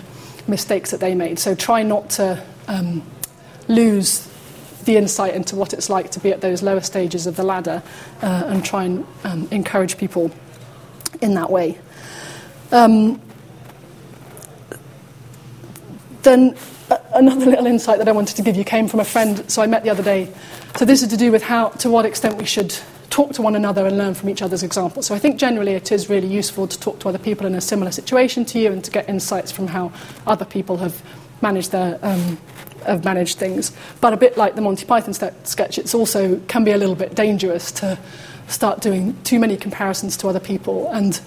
mistakes 0.48 0.90
that 0.90 1.00
they 1.00 1.14
made. 1.14 1.38
So 1.38 1.54
try 1.54 1.82
not 1.82 2.11
to 2.11 2.42
um, 2.68 3.02
lose 3.68 4.28
the 4.85 4.96
insight 4.96 5.35
into 5.35 5.56
what 5.56 5.72
it's 5.72 5.90
like 5.90 6.11
to 6.12 6.20
be 6.20 6.32
at 6.32 6.40
those 6.40 6.62
lower 6.62 6.80
stages 6.80 7.26
of 7.26 7.37
the 7.37 7.42
ladder 7.42 7.82
uh, 8.22 8.44
and 8.46 8.64
try 8.64 8.85
and 8.85 9.06
um, 9.24 9.48
encourage 9.50 9.98
people 9.98 10.30
in 11.20 11.35
that 11.35 11.50
way. 11.50 11.78
Um, 12.72 13.20
then 16.22 16.56
another 17.14 17.46
little 17.46 17.66
insight 17.66 17.98
that 17.98 18.09
I 18.09 18.12
wanted 18.12 18.37
to 18.37 18.42
give 18.42 18.56
you 18.56 18.64
came 18.64 18.88
from 18.88 19.00
a 19.00 19.04
friend. 19.04 19.48
So 19.50 19.62
I 19.62 19.66
met 19.66 19.82
the 19.82 19.90
other 19.90 20.02
day. 20.02 20.32
So 20.76 20.85
this 20.85 21.02
is 21.02 21.09
to 21.09 21.16
do 21.16 21.32
with 21.32 21.42
how, 21.42 21.68
to 21.68 21.90
what 21.90 22.04
extent 22.04 22.37
we 22.37 22.44
should 22.44 22.76
talk 23.16 23.33
to 23.33 23.40
one 23.40 23.57
another 23.57 23.87
and 23.87 23.96
learn 23.96 24.12
from 24.12 24.29
each 24.29 24.42
other's 24.42 24.62
examples. 24.62 25.07
So 25.07 25.14
I 25.14 25.18
think 25.18 25.38
generally 25.38 25.72
it 25.72 25.90
is 25.90 26.11
really 26.11 26.26
useful 26.29 26.68
to 26.68 26.79
talk 26.79 26.98
to 26.98 27.09
other 27.09 27.18
people 27.18 27.46
in 27.46 27.55
a 27.55 27.62
similar 27.62 27.90
situation 27.90 28.44
to 28.44 28.59
you 28.59 28.70
and 28.70 28.85
to 28.85 28.90
get 28.90 29.09
insights 29.09 29.50
from 29.50 29.68
how 29.68 29.90
other 30.26 30.44
people 30.44 30.76
have 30.76 31.02
managed 31.40 31.72
their 31.72 31.98
um, 32.02 32.37
have 32.85 33.07
managed 33.07 33.38
things. 33.38 33.72
But 34.02 34.12
a 34.12 34.18
bit 34.18 34.37
like 34.37 34.55
the 34.55 34.61
Monty 34.61 34.85
Python 34.85 35.14
sketch, 35.14 35.79
it's 35.79 35.94
also 35.94 36.38
can 36.40 36.62
be 36.62 36.72
a 36.72 36.76
little 36.76 36.94
bit 36.94 37.14
dangerous 37.14 37.72
to 37.81 37.98
start 38.48 38.83
doing 38.83 39.16
too 39.22 39.38
many 39.38 39.57
comparisons 39.57 40.18
to 40.18 40.29
other 40.29 40.38
people. 40.38 40.90
And 40.90 41.18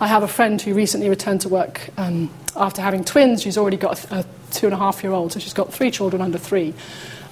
I 0.00 0.06
have 0.06 0.22
a 0.22 0.28
friend 0.28 0.60
who 0.60 0.74
recently 0.74 1.08
returned 1.08 1.40
to 1.40 1.48
work 1.48 1.88
um, 1.96 2.30
after 2.56 2.82
having 2.82 3.04
twins. 3.04 3.40
She's 3.40 3.56
already 3.56 3.78
got 3.78 4.04
a, 4.12 4.18
a, 4.18 4.24
two 4.50 4.66
and 4.66 4.74
a 4.74 4.78
half 4.78 5.02
year 5.02 5.12
old, 5.12 5.32
so 5.32 5.40
she's 5.40 5.54
got 5.54 5.72
three 5.72 5.90
children 5.90 6.20
under 6.20 6.36
three 6.36 6.74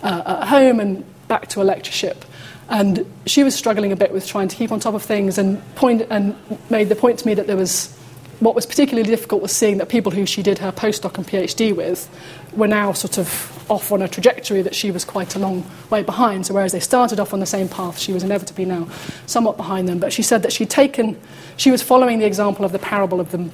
uh, 0.03 0.41
at 0.41 0.49
home 0.49 0.81
and 0.81 1.05
back 1.29 1.49
to 1.49 1.63
a 1.63 1.65
lectureship. 1.65 2.25
And 2.69 3.07
she 3.27 3.45
was 3.45 3.55
struggling 3.55 3.93
a 3.93 3.97
bit 3.97 4.13
with 4.13 4.27
trying 4.27 4.49
to 4.49 4.57
keep 4.57 4.73
on 4.73 4.81
top 4.81 4.95
of 4.95 5.03
things 5.03 5.39
and, 5.39 5.63
point, 5.77 6.03
and 6.11 6.37
made 6.71 6.89
the 6.89 6.97
point 6.97 7.21
to 7.21 7.27
me 7.27 7.35
that 7.35 7.47
there 7.47 7.57
was 7.57 7.97
what 8.41 8.55
was 8.55 8.67
particularly 8.67 9.09
difficult 9.09 9.41
was 9.41 9.53
seeing 9.53 9.79
that 9.79 9.89
people 9.89 10.13
who 10.13 10.27
she 10.27 10.43
did 10.43 10.59
her 10.59 10.71
postdoc 10.71 11.17
and 11.17 11.27
PhD 11.27 11.75
with 11.75 12.09
were 12.55 12.69
now 12.69 12.93
sort 12.93 13.19
of 13.19 13.53
off 13.71 13.91
on 13.91 14.03
a 14.03 14.09
trajectory 14.09 14.63
that 14.63 14.75
she 14.75 14.91
was 14.91 15.05
quite 15.05 15.35
a 15.35 15.39
long 15.39 15.65
way 15.91 16.03
behind. 16.03 16.47
So 16.47 16.55
whereas 16.55 16.73
they 16.73 16.81
started 16.81 17.19
off 17.19 17.33
on 17.33 17.41
the 17.41 17.47
same 17.47 17.69
path, 17.69 17.99
she 17.99 18.13
was 18.13 18.23
inevitably 18.23 18.67
now 18.67 18.89
somewhat 19.27 19.57
behind 19.57 19.89
them. 19.89 19.99
But 19.99 20.13
she 20.13 20.23
said 20.23 20.43
that 20.43 20.53
she'd 20.53 20.71
taken, 20.71 21.19
she 21.57 21.71
was 21.71 21.83
following 21.83 22.19
the 22.19 22.27
example 22.27 22.65
of 22.65 22.73
the 22.73 22.79
parable 22.79 23.21
of 23.21 23.31
the 23.31 23.51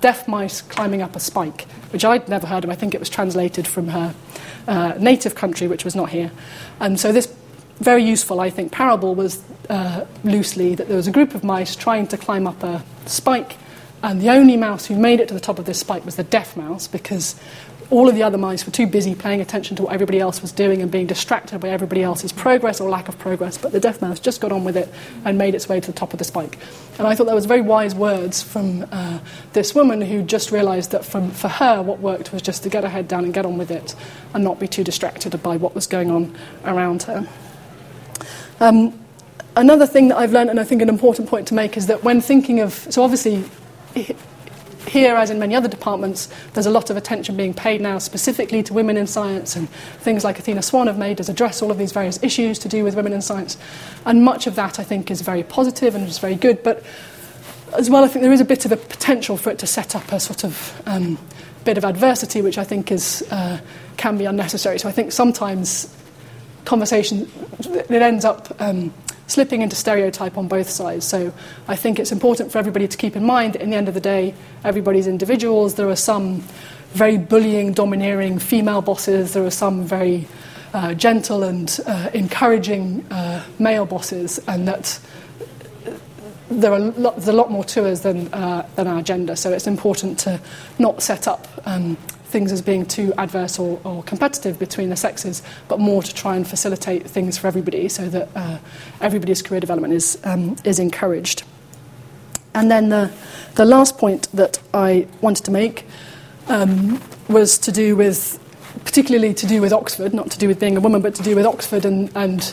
deaf 0.00 0.26
mice 0.28 0.62
climbing 0.62 1.02
up 1.02 1.16
a 1.16 1.20
spike, 1.20 1.62
which 1.90 2.04
I'd 2.04 2.28
never 2.28 2.46
heard 2.46 2.64
of. 2.64 2.70
I 2.70 2.74
think 2.74 2.94
it 2.94 3.00
was 3.00 3.08
translated 3.08 3.66
from 3.66 3.88
her 3.88 4.14
uh, 4.66 4.94
native 4.98 5.34
country, 5.34 5.66
which 5.66 5.84
was 5.84 5.94
not 5.94 6.10
here. 6.10 6.30
And 6.80 6.98
so 6.98 7.12
this 7.12 7.32
very 7.78 8.04
useful, 8.04 8.40
I 8.40 8.50
think, 8.50 8.72
parable 8.72 9.14
was 9.14 9.42
uh, 9.68 10.04
loosely 10.24 10.74
that 10.74 10.88
there 10.88 10.96
was 10.96 11.06
a 11.06 11.12
group 11.12 11.34
of 11.34 11.42
mice 11.42 11.74
trying 11.74 12.06
to 12.08 12.18
climb 12.18 12.46
up 12.46 12.62
a 12.62 12.82
spike 13.06 13.56
and 14.02 14.20
the 14.20 14.30
only 14.30 14.56
mouse 14.56 14.86
who 14.86 14.96
made 14.96 15.20
it 15.20 15.28
to 15.28 15.34
the 15.34 15.40
top 15.40 15.58
of 15.58 15.66
this 15.66 15.80
spike 15.80 16.04
was 16.04 16.16
the 16.16 16.24
deaf 16.24 16.56
mouse 16.56 16.88
because 16.88 17.38
all 17.90 18.08
of 18.08 18.14
the 18.14 18.22
other 18.22 18.38
mice 18.38 18.64
were 18.64 18.72
too 18.72 18.86
busy 18.86 19.16
paying 19.16 19.40
attention 19.40 19.76
to 19.76 19.82
what 19.82 19.92
everybody 19.92 20.20
else 20.20 20.40
was 20.40 20.52
doing 20.52 20.80
and 20.80 20.90
being 20.90 21.06
distracted 21.06 21.58
by 21.58 21.68
everybody 21.68 22.02
else's 22.02 22.32
progress 22.32 22.80
or 22.80 22.88
lack 22.88 23.08
of 23.08 23.18
progress. 23.18 23.58
But 23.58 23.72
the 23.72 23.80
deaf 23.80 24.00
mouse 24.00 24.20
just 24.20 24.40
got 24.40 24.52
on 24.52 24.62
with 24.62 24.76
it 24.76 24.88
and 25.24 25.36
made 25.36 25.56
its 25.56 25.68
way 25.68 25.80
to 25.80 25.86
the 25.90 25.98
top 25.98 26.12
of 26.12 26.18
the 26.18 26.24
spike. 26.24 26.56
And 26.98 27.06
I 27.06 27.16
thought 27.16 27.26
that 27.26 27.34
was 27.34 27.46
very 27.46 27.62
wise 27.62 27.94
words 27.94 28.42
from 28.42 28.86
uh, 28.92 29.18
this 29.54 29.74
woman 29.74 30.00
who 30.00 30.22
just 30.22 30.52
realised 30.52 30.92
that 30.92 31.04
from, 31.04 31.32
for 31.32 31.48
her, 31.48 31.82
what 31.82 31.98
worked 31.98 32.32
was 32.32 32.42
just 32.42 32.62
to 32.62 32.68
get 32.68 32.84
her 32.84 32.90
head 32.90 33.08
down 33.08 33.24
and 33.24 33.34
get 33.34 33.44
on 33.44 33.58
with 33.58 33.72
it 33.72 33.96
and 34.34 34.44
not 34.44 34.60
be 34.60 34.68
too 34.68 34.84
distracted 34.84 35.40
by 35.42 35.56
what 35.56 35.74
was 35.74 35.88
going 35.88 36.10
on 36.12 36.36
around 36.64 37.02
her. 37.04 37.28
Um, 38.60 38.98
another 39.56 39.86
thing 39.86 40.08
that 40.08 40.18
I've 40.18 40.32
learned, 40.32 40.50
and 40.50 40.60
I 40.60 40.64
think 40.64 40.80
an 40.80 40.88
important 40.88 41.28
point 41.28 41.48
to 41.48 41.54
make, 41.54 41.76
is 41.76 41.88
that 41.88 42.04
when 42.04 42.20
thinking 42.20 42.60
of, 42.60 42.72
so 42.72 43.02
obviously 43.02 43.44
here, 44.88 45.14
as 45.16 45.30
in 45.30 45.38
many 45.38 45.54
other 45.54 45.68
departments, 45.68 46.28
there's 46.54 46.66
a 46.66 46.70
lot 46.70 46.90
of 46.90 46.96
attention 46.96 47.36
being 47.36 47.54
paid 47.54 47.80
now 47.80 47.98
specifically 47.98 48.62
to 48.62 48.74
women 48.74 48.96
in 48.96 49.06
science, 49.06 49.56
and 49.56 49.68
things 50.00 50.24
like 50.24 50.38
Athena 50.38 50.62
Swan 50.62 50.86
have 50.86 50.98
made 50.98 51.20
us 51.20 51.28
address 51.28 51.62
all 51.62 51.70
of 51.70 51.78
these 51.78 51.92
various 51.92 52.22
issues 52.22 52.58
to 52.60 52.68
do 52.68 52.84
with 52.84 52.94
women 52.94 53.12
in 53.12 53.22
science. 53.22 53.56
And 54.06 54.24
much 54.24 54.46
of 54.46 54.54
that, 54.56 54.78
I 54.78 54.84
think, 54.84 55.10
is 55.10 55.20
very 55.20 55.42
positive 55.42 55.94
and 55.94 56.06
is 56.06 56.18
very 56.18 56.34
good. 56.34 56.62
But 56.62 56.82
as 57.76 57.88
well, 57.90 58.04
I 58.04 58.08
think 58.08 58.22
there 58.22 58.32
is 58.32 58.40
a 58.40 58.44
bit 58.44 58.64
of 58.64 58.72
a 58.72 58.76
potential 58.76 59.36
for 59.36 59.50
it 59.50 59.58
to 59.60 59.66
set 59.66 59.94
up 59.94 60.10
a 60.12 60.18
sort 60.20 60.44
of 60.44 60.82
um, 60.86 61.18
bit 61.64 61.78
of 61.78 61.84
adversity, 61.84 62.42
which 62.42 62.58
I 62.58 62.64
think 62.64 62.90
is, 62.90 63.22
uh, 63.30 63.60
can 63.96 64.18
be 64.18 64.24
unnecessary. 64.24 64.78
So 64.78 64.88
I 64.88 64.92
think 64.92 65.12
sometimes 65.12 65.94
conversation 66.64 67.30
it 67.64 68.02
ends 68.02 68.24
up 68.24 68.54
um, 68.60 68.92
slipping 69.26 69.62
into 69.62 69.76
stereotype 69.76 70.36
on 70.36 70.48
both 70.48 70.68
sides. 70.68 71.06
So 71.06 71.32
I 71.68 71.76
think 71.76 71.98
it's 71.98 72.12
important 72.12 72.50
for 72.50 72.58
everybody 72.58 72.88
to 72.88 72.96
keep 72.96 73.16
in 73.16 73.24
mind 73.24 73.54
that 73.54 73.62
in 73.62 73.70
the 73.70 73.76
end 73.76 73.88
of 73.88 73.94
the 73.94 74.00
day, 74.00 74.34
everybody's 74.64 75.06
individuals. 75.06 75.74
There 75.74 75.88
are 75.88 75.96
some 75.96 76.42
very 76.92 77.16
bullying, 77.16 77.72
domineering 77.72 78.38
female 78.38 78.82
bosses, 78.82 79.32
there 79.32 79.44
are 79.44 79.50
some 79.50 79.84
very 79.84 80.26
uh, 80.74 80.94
gentle 80.94 81.44
and 81.44 81.78
uh, 81.86 82.10
encouraging 82.12 83.04
uh, 83.10 83.44
male 83.58 83.86
bosses, 83.86 84.40
and 84.48 84.66
that 84.66 84.98
there 86.50 86.72
are 86.72 86.90
there's 86.90 87.28
a 87.28 87.32
lot 87.32 87.50
more 87.50 87.64
to 87.64 87.88
us 87.88 88.00
than, 88.00 88.32
uh, 88.34 88.68
than 88.74 88.88
our 88.88 89.02
gender. 89.02 89.36
So 89.36 89.52
it's 89.52 89.68
important 89.68 90.18
to 90.20 90.40
not 90.78 91.02
set 91.02 91.28
up 91.28 91.46
um, 91.64 91.96
things 92.30 92.52
as 92.52 92.62
being 92.62 92.86
too 92.86 93.12
adverse 93.18 93.58
or, 93.58 93.80
or, 93.84 94.02
competitive 94.04 94.58
between 94.58 94.88
the 94.88 94.96
sexes, 94.96 95.42
but 95.68 95.78
more 95.78 96.02
to 96.02 96.14
try 96.14 96.36
and 96.36 96.46
facilitate 96.46 97.06
things 97.06 97.36
for 97.36 97.46
everybody 97.46 97.88
so 97.88 98.08
that 98.08 98.28
uh, 98.34 98.58
everybody's 99.00 99.42
career 99.42 99.60
development 99.60 99.92
is, 99.92 100.18
um, 100.24 100.56
is 100.64 100.78
encouraged. 100.78 101.42
And 102.54 102.70
then 102.70 102.88
the, 102.88 103.12
the 103.54 103.64
last 103.64 103.98
point 103.98 104.28
that 104.32 104.58
I 104.72 105.06
wanted 105.20 105.44
to 105.44 105.50
make 105.50 105.86
um, 106.48 107.00
was 107.28 107.58
to 107.58 107.72
do 107.72 107.96
with, 107.96 108.38
particularly 108.84 109.34
to 109.34 109.46
do 109.46 109.60
with 109.60 109.72
Oxford, 109.72 110.14
not 110.14 110.30
to 110.30 110.38
do 110.38 110.48
with 110.48 110.58
being 110.58 110.76
a 110.76 110.80
woman, 110.80 111.02
but 111.02 111.14
to 111.16 111.22
do 111.22 111.36
with 111.36 111.46
Oxford 111.46 111.84
and, 111.84 112.10
and 112.16 112.52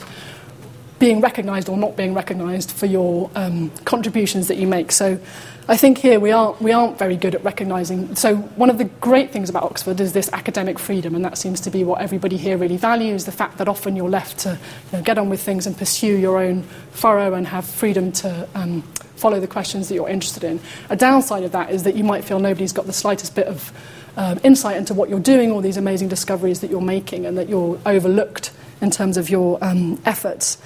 being 1.00 1.22
recognised 1.22 1.70
or 1.70 1.78
not 1.78 1.96
being 1.96 2.14
recognised 2.14 2.72
for 2.72 2.86
your 2.86 3.30
um, 3.36 3.70
contributions 3.86 4.48
that 4.48 4.58
you 4.58 4.68
make. 4.68 4.92
So 4.92 5.20
I 5.70 5.76
think 5.76 5.98
here 5.98 6.18
we 6.18 6.32
aren't, 6.32 6.62
we 6.62 6.72
aren't 6.72 6.98
very 6.98 7.18
good 7.18 7.36
at 7.36 7.44
recognising. 7.44 8.16
So, 8.16 8.38
one 8.38 8.70
of 8.70 8.78
the 8.78 8.86
great 8.86 9.32
things 9.32 9.50
about 9.50 9.64
Oxford 9.64 10.00
is 10.00 10.14
this 10.14 10.30
academic 10.32 10.80
freedom, 10.80 11.14
and 11.14 11.26
that 11.26 11.38
seems 11.38 11.60
to 11.62 11.70
be 11.70 11.84
what 11.84 12.00
everybody 12.00 12.38
here 12.38 12.58
really 12.58 12.78
values 12.78 13.26
the 13.26 13.34
fact 13.34 13.58
that 13.58 13.68
often 13.68 13.98
you're 13.98 14.10
left 14.10 14.40
to 14.40 14.52
you 14.52 14.98
know, 14.98 15.04
get 15.04 15.18
on 15.18 15.28
with 15.28 15.42
things 15.42 15.68
and 15.68 15.78
pursue 15.78 16.16
your 16.16 16.40
own 16.40 16.64
furrow 16.92 17.34
and 17.34 17.48
have 17.48 17.66
freedom 17.66 18.14
to 18.14 18.48
um, 18.56 18.82
follow 19.18 19.42
the 19.42 19.48
questions 19.48 19.90
that 19.90 19.96
you're 19.96 20.08
interested 20.08 20.46
in. 20.46 20.62
A 20.90 20.96
downside 20.96 21.44
of 21.44 21.52
that 21.52 21.70
is 21.70 21.84
that 21.84 21.96
you 21.96 22.04
might 22.06 22.24
feel 22.24 22.40
nobody's 22.40 22.72
got 22.72 22.86
the 22.86 22.94
slightest 22.94 23.36
bit 23.36 23.48
of 23.48 23.74
um, 24.16 24.40
insight 24.44 24.78
into 24.78 24.94
what 24.94 25.10
you're 25.10 25.20
doing, 25.20 25.52
all 25.52 25.60
these 25.60 25.76
amazing 25.76 26.08
discoveries 26.08 26.62
that 26.62 26.72
you're 26.72 26.80
making, 26.80 27.26
and 27.26 27.38
that 27.38 27.50
you're 27.50 27.78
overlooked 27.86 28.54
in 28.80 28.90
terms 28.90 29.18
of 29.18 29.30
your 29.30 29.62
um, 29.62 30.02
efforts. 30.06 30.58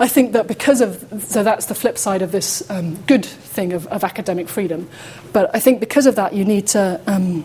I 0.00 0.08
think 0.08 0.32
that 0.32 0.46
because 0.48 0.80
of, 0.80 1.24
so 1.28 1.42
that's 1.42 1.66
the 1.66 1.74
flip 1.74 1.98
side 1.98 2.22
of 2.22 2.32
this 2.32 2.68
um, 2.70 2.96
good 3.02 3.24
thing 3.24 3.74
of, 3.74 3.86
of, 3.88 4.02
academic 4.02 4.48
freedom. 4.48 4.88
But 5.34 5.54
I 5.54 5.60
think 5.60 5.78
because 5.78 6.06
of 6.06 6.16
that, 6.16 6.32
you 6.32 6.42
need 6.42 6.68
to 6.68 6.98
um, 7.06 7.44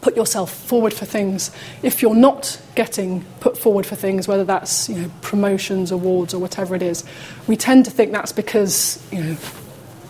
put 0.00 0.14
yourself 0.14 0.54
forward 0.54 0.94
for 0.94 1.04
things. 1.04 1.50
If 1.82 2.00
you're 2.00 2.14
not 2.14 2.60
getting 2.76 3.24
put 3.40 3.58
forward 3.58 3.86
for 3.86 3.96
things, 3.96 4.28
whether 4.28 4.44
that's 4.44 4.88
you 4.88 5.02
know, 5.02 5.10
promotions, 5.20 5.90
awards, 5.90 6.32
or 6.32 6.38
whatever 6.38 6.76
it 6.76 6.82
is, 6.82 7.02
we 7.48 7.56
tend 7.56 7.86
to 7.86 7.90
think 7.90 8.12
that's 8.12 8.30
because 8.30 9.04
you 9.10 9.24
know, 9.24 9.36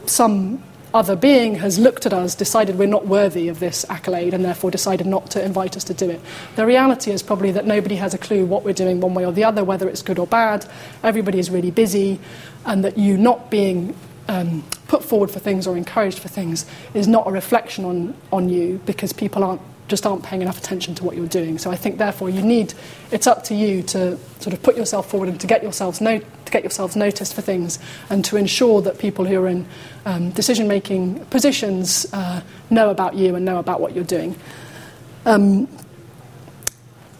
some 0.04 0.62
other 0.94 1.16
being 1.16 1.56
has 1.56 1.78
looked 1.78 2.06
at 2.06 2.12
us, 2.12 2.34
decided 2.34 2.78
we're 2.78 2.86
not 2.86 3.06
worthy 3.06 3.48
of 3.48 3.58
this 3.58 3.84
accolade, 3.90 4.32
and 4.32 4.44
therefore 4.44 4.70
decided 4.70 5.06
not 5.06 5.30
to 5.32 5.44
invite 5.44 5.76
us 5.76 5.84
to 5.84 5.94
do 5.94 6.08
it. 6.08 6.20
The 6.54 6.64
reality 6.64 7.10
is 7.10 7.22
probably 7.22 7.50
that 7.50 7.66
nobody 7.66 7.96
has 7.96 8.14
a 8.14 8.18
clue 8.18 8.46
what 8.46 8.64
we're 8.64 8.72
doing 8.72 9.00
one 9.00 9.12
way 9.12 9.26
or 9.26 9.32
the 9.32 9.44
other, 9.44 9.64
whether 9.64 9.88
it's 9.88 10.02
good 10.02 10.18
or 10.20 10.26
bad. 10.26 10.64
Everybody 11.02 11.40
is 11.40 11.50
really 11.50 11.72
busy, 11.72 12.20
and 12.64 12.84
that 12.84 12.96
you 12.96 13.18
not 13.18 13.50
being 13.50 13.96
um, 14.28 14.62
put 14.88 15.04
forward 15.04 15.30
for 15.30 15.40
things 15.40 15.66
or 15.66 15.76
encouraged 15.76 16.20
for 16.20 16.28
things 16.28 16.64
is 16.94 17.08
not 17.08 17.26
a 17.26 17.30
reflection 17.30 17.84
on, 17.84 18.14
on 18.32 18.48
you 18.48 18.80
because 18.86 19.12
people 19.12 19.44
aren't 19.44 19.60
just 19.88 20.06
aren't 20.06 20.22
paying 20.22 20.42
enough 20.42 20.58
attention 20.58 20.94
to 20.94 21.04
what 21.04 21.16
you're 21.16 21.26
doing. 21.26 21.58
So 21.58 21.70
I 21.70 21.76
think 21.76 21.98
therefore 21.98 22.30
you 22.30 22.42
need 22.42 22.74
it's 23.10 23.26
up 23.26 23.44
to 23.44 23.54
you 23.54 23.82
to 23.82 24.16
sort 24.40 24.54
of 24.54 24.62
put 24.62 24.76
yourself 24.76 25.10
forward 25.10 25.28
and 25.28 25.40
to 25.40 25.46
get 25.46 25.62
yourselves 25.62 26.00
no, 26.00 26.18
to 26.18 26.52
get 26.52 26.62
yourselves 26.62 26.96
noticed 26.96 27.34
for 27.34 27.42
things 27.42 27.78
and 28.08 28.24
to 28.24 28.36
ensure 28.36 28.80
that 28.82 28.98
people 28.98 29.24
who 29.24 29.42
are 29.42 29.48
in 29.48 29.66
um, 30.06 30.30
decision 30.30 30.68
making 30.68 31.24
positions 31.26 32.06
uh, 32.12 32.40
know 32.70 32.90
about 32.90 33.14
you 33.14 33.34
and 33.34 33.44
know 33.44 33.58
about 33.58 33.80
what 33.80 33.94
you're 33.94 34.04
doing. 34.04 34.36
Um, 35.26 35.68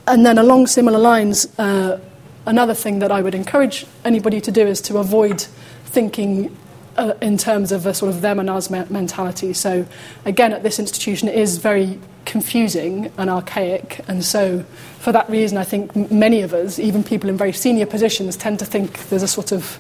and 0.07 0.25
then 0.25 0.39
along 0.39 0.67
similar 0.67 0.99
lines, 0.99 1.47
uh, 1.59 2.01
another 2.47 2.75
thing 2.75 2.99
that 2.99 3.11
I 3.11 3.23
would 3.23 3.35
encourage 3.35 3.87
anybody 4.05 4.41
to 4.41 4.53
do 4.53 4.67
is 4.67 4.81
to 4.83 4.99
avoid 4.99 5.41
thinking 5.41 6.55
uh, 6.97 7.15
in 7.21 7.39
terms 7.39 7.73
of 7.73 7.87
a 7.87 7.95
sort 7.95 8.11
of 8.11 8.21
them 8.21 8.39
and 8.39 8.51
us 8.51 8.71
mentality. 8.71 9.53
So, 9.53 9.87
again, 10.25 10.53
at 10.53 10.63
this 10.63 10.79
institution, 10.79 11.29
it 11.29 11.35
is 11.35 11.59
very 11.59 11.99
confusing 12.25 13.13
and 13.19 13.31
archaic. 13.31 14.01
And 14.09 14.25
so, 14.25 14.65
for 14.99 15.13
that 15.13 15.29
reason, 15.29 15.59
I 15.59 15.65
think 15.65 16.11
many 16.11 16.43
of 16.43 16.53
us, 16.53 16.79
even 16.79 17.05
people 17.05 17.29
in 17.31 17.37
very 17.37 17.53
senior 17.53 17.87
positions, 17.87 18.37
tend 18.37 18.59
to 18.61 18.65
think 18.65 19.09
there's 19.09 19.23
a 19.23 19.29
sort 19.29 19.53
of 19.53 19.79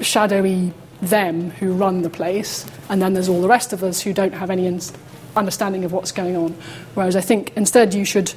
shadowy 0.00 0.72
them 1.02 1.50
who 1.50 1.72
run 1.72 2.02
the 2.02 2.10
place, 2.10 2.66
and 2.88 3.00
then 3.00 3.14
there's 3.14 3.28
all 3.28 3.40
the 3.40 3.48
rest 3.48 3.72
of 3.72 3.82
us 3.82 4.00
who 4.00 4.12
don't 4.12 4.34
have 4.34 4.50
any 4.50 4.66
understanding 5.36 5.84
of 5.84 5.92
what's 5.92 6.12
going 6.12 6.36
on. 6.36 6.54
Whereas 6.94 7.16
I 7.16 7.20
think 7.20 7.52
instead 7.56 7.94
you 7.94 8.04
should 8.04 8.32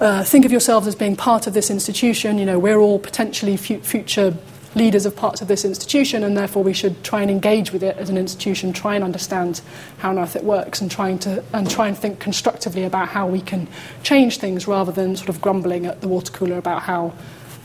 uh, 0.00 0.22
think 0.22 0.44
of 0.44 0.52
yourselves 0.52 0.86
as 0.86 0.94
being 0.94 1.16
part 1.16 1.46
of 1.46 1.54
this 1.54 1.70
institution. 1.70 2.38
You 2.38 2.46
know, 2.46 2.58
we're 2.58 2.78
all 2.78 2.98
potentially 2.98 3.56
future 3.56 4.36
leaders 4.74 5.06
of 5.06 5.16
parts 5.16 5.40
of 5.40 5.48
this 5.48 5.64
institution, 5.64 6.22
and 6.24 6.36
therefore 6.36 6.62
we 6.62 6.72
should 6.72 7.02
try 7.02 7.22
and 7.22 7.30
engage 7.30 7.72
with 7.72 7.82
it 7.82 7.96
as 7.96 8.10
an 8.10 8.18
institution, 8.18 8.72
try 8.72 8.94
and 8.94 9.04
understand 9.04 9.60
how 9.98 10.10
on 10.10 10.18
earth 10.18 10.36
it 10.36 10.44
works, 10.44 10.80
and 10.80 10.90
trying 10.90 11.18
to 11.20 11.42
and 11.52 11.70
try 11.70 11.88
and 11.88 11.96
think 11.96 12.18
constructively 12.18 12.84
about 12.84 13.08
how 13.08 13.26
we 13.26 13.40
can 13.40 13.66
change 14.02 14.38
things 14.38 14.66
rather 14.66 14.92
than 14.92 15.16
sort 15.16 15.28
of 15.28 15.40
grumbling 15.40 15.86
at 15.86 16.00
the 16.00 16.08
water 16.08 16.32
cooler 16.32 16.58
about 16.58 16.82
how 16.82 17.12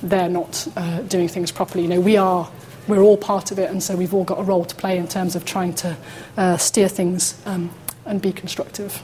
they're 0.01 0.29
not 0.29 0.67
uh, 0.75 1.01
doing 1.01 1.27
things 1.27 1.51
properly. 1.51 1.83
You 1.83 1.89
know, 1.89 2.01
we 2.01 2.17
are 2.17 2.49
we're 2.87 3.01
all 3.01 3.17
part 3.17 3.51
of 3.51 3.59
it, 3.59 3.69
and 3.69 3.81
so 3.81 3.95
we've 3.95 4.13
all 4.13 4.25
got 4.25 4.39
a 4.39 4.43
role 4.43 4.65
to 4.65 4.75
play 4.75 4.97
in 4.97 5.07
terms 5.07 5.35
of 5.35 5.45
trying 5.45 5.73
to 5.75 5.97
uh, 6.37 6.57
steer 6.57 6.89
things 6.89 7.41
um, 7.45 7.71
and 8.05 8.21
be 8.21 8.33
constructive. 8.33 9.01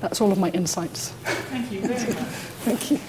That's 0.00 0.20
all 0.20 0.32
of 0.32 0.38
my 0.38 0.50
insights. 0.50 1.10
Thank 1.10 1.72
you. 1.72 1.80
Thank 2.62 2.90
you. 2.90 3.00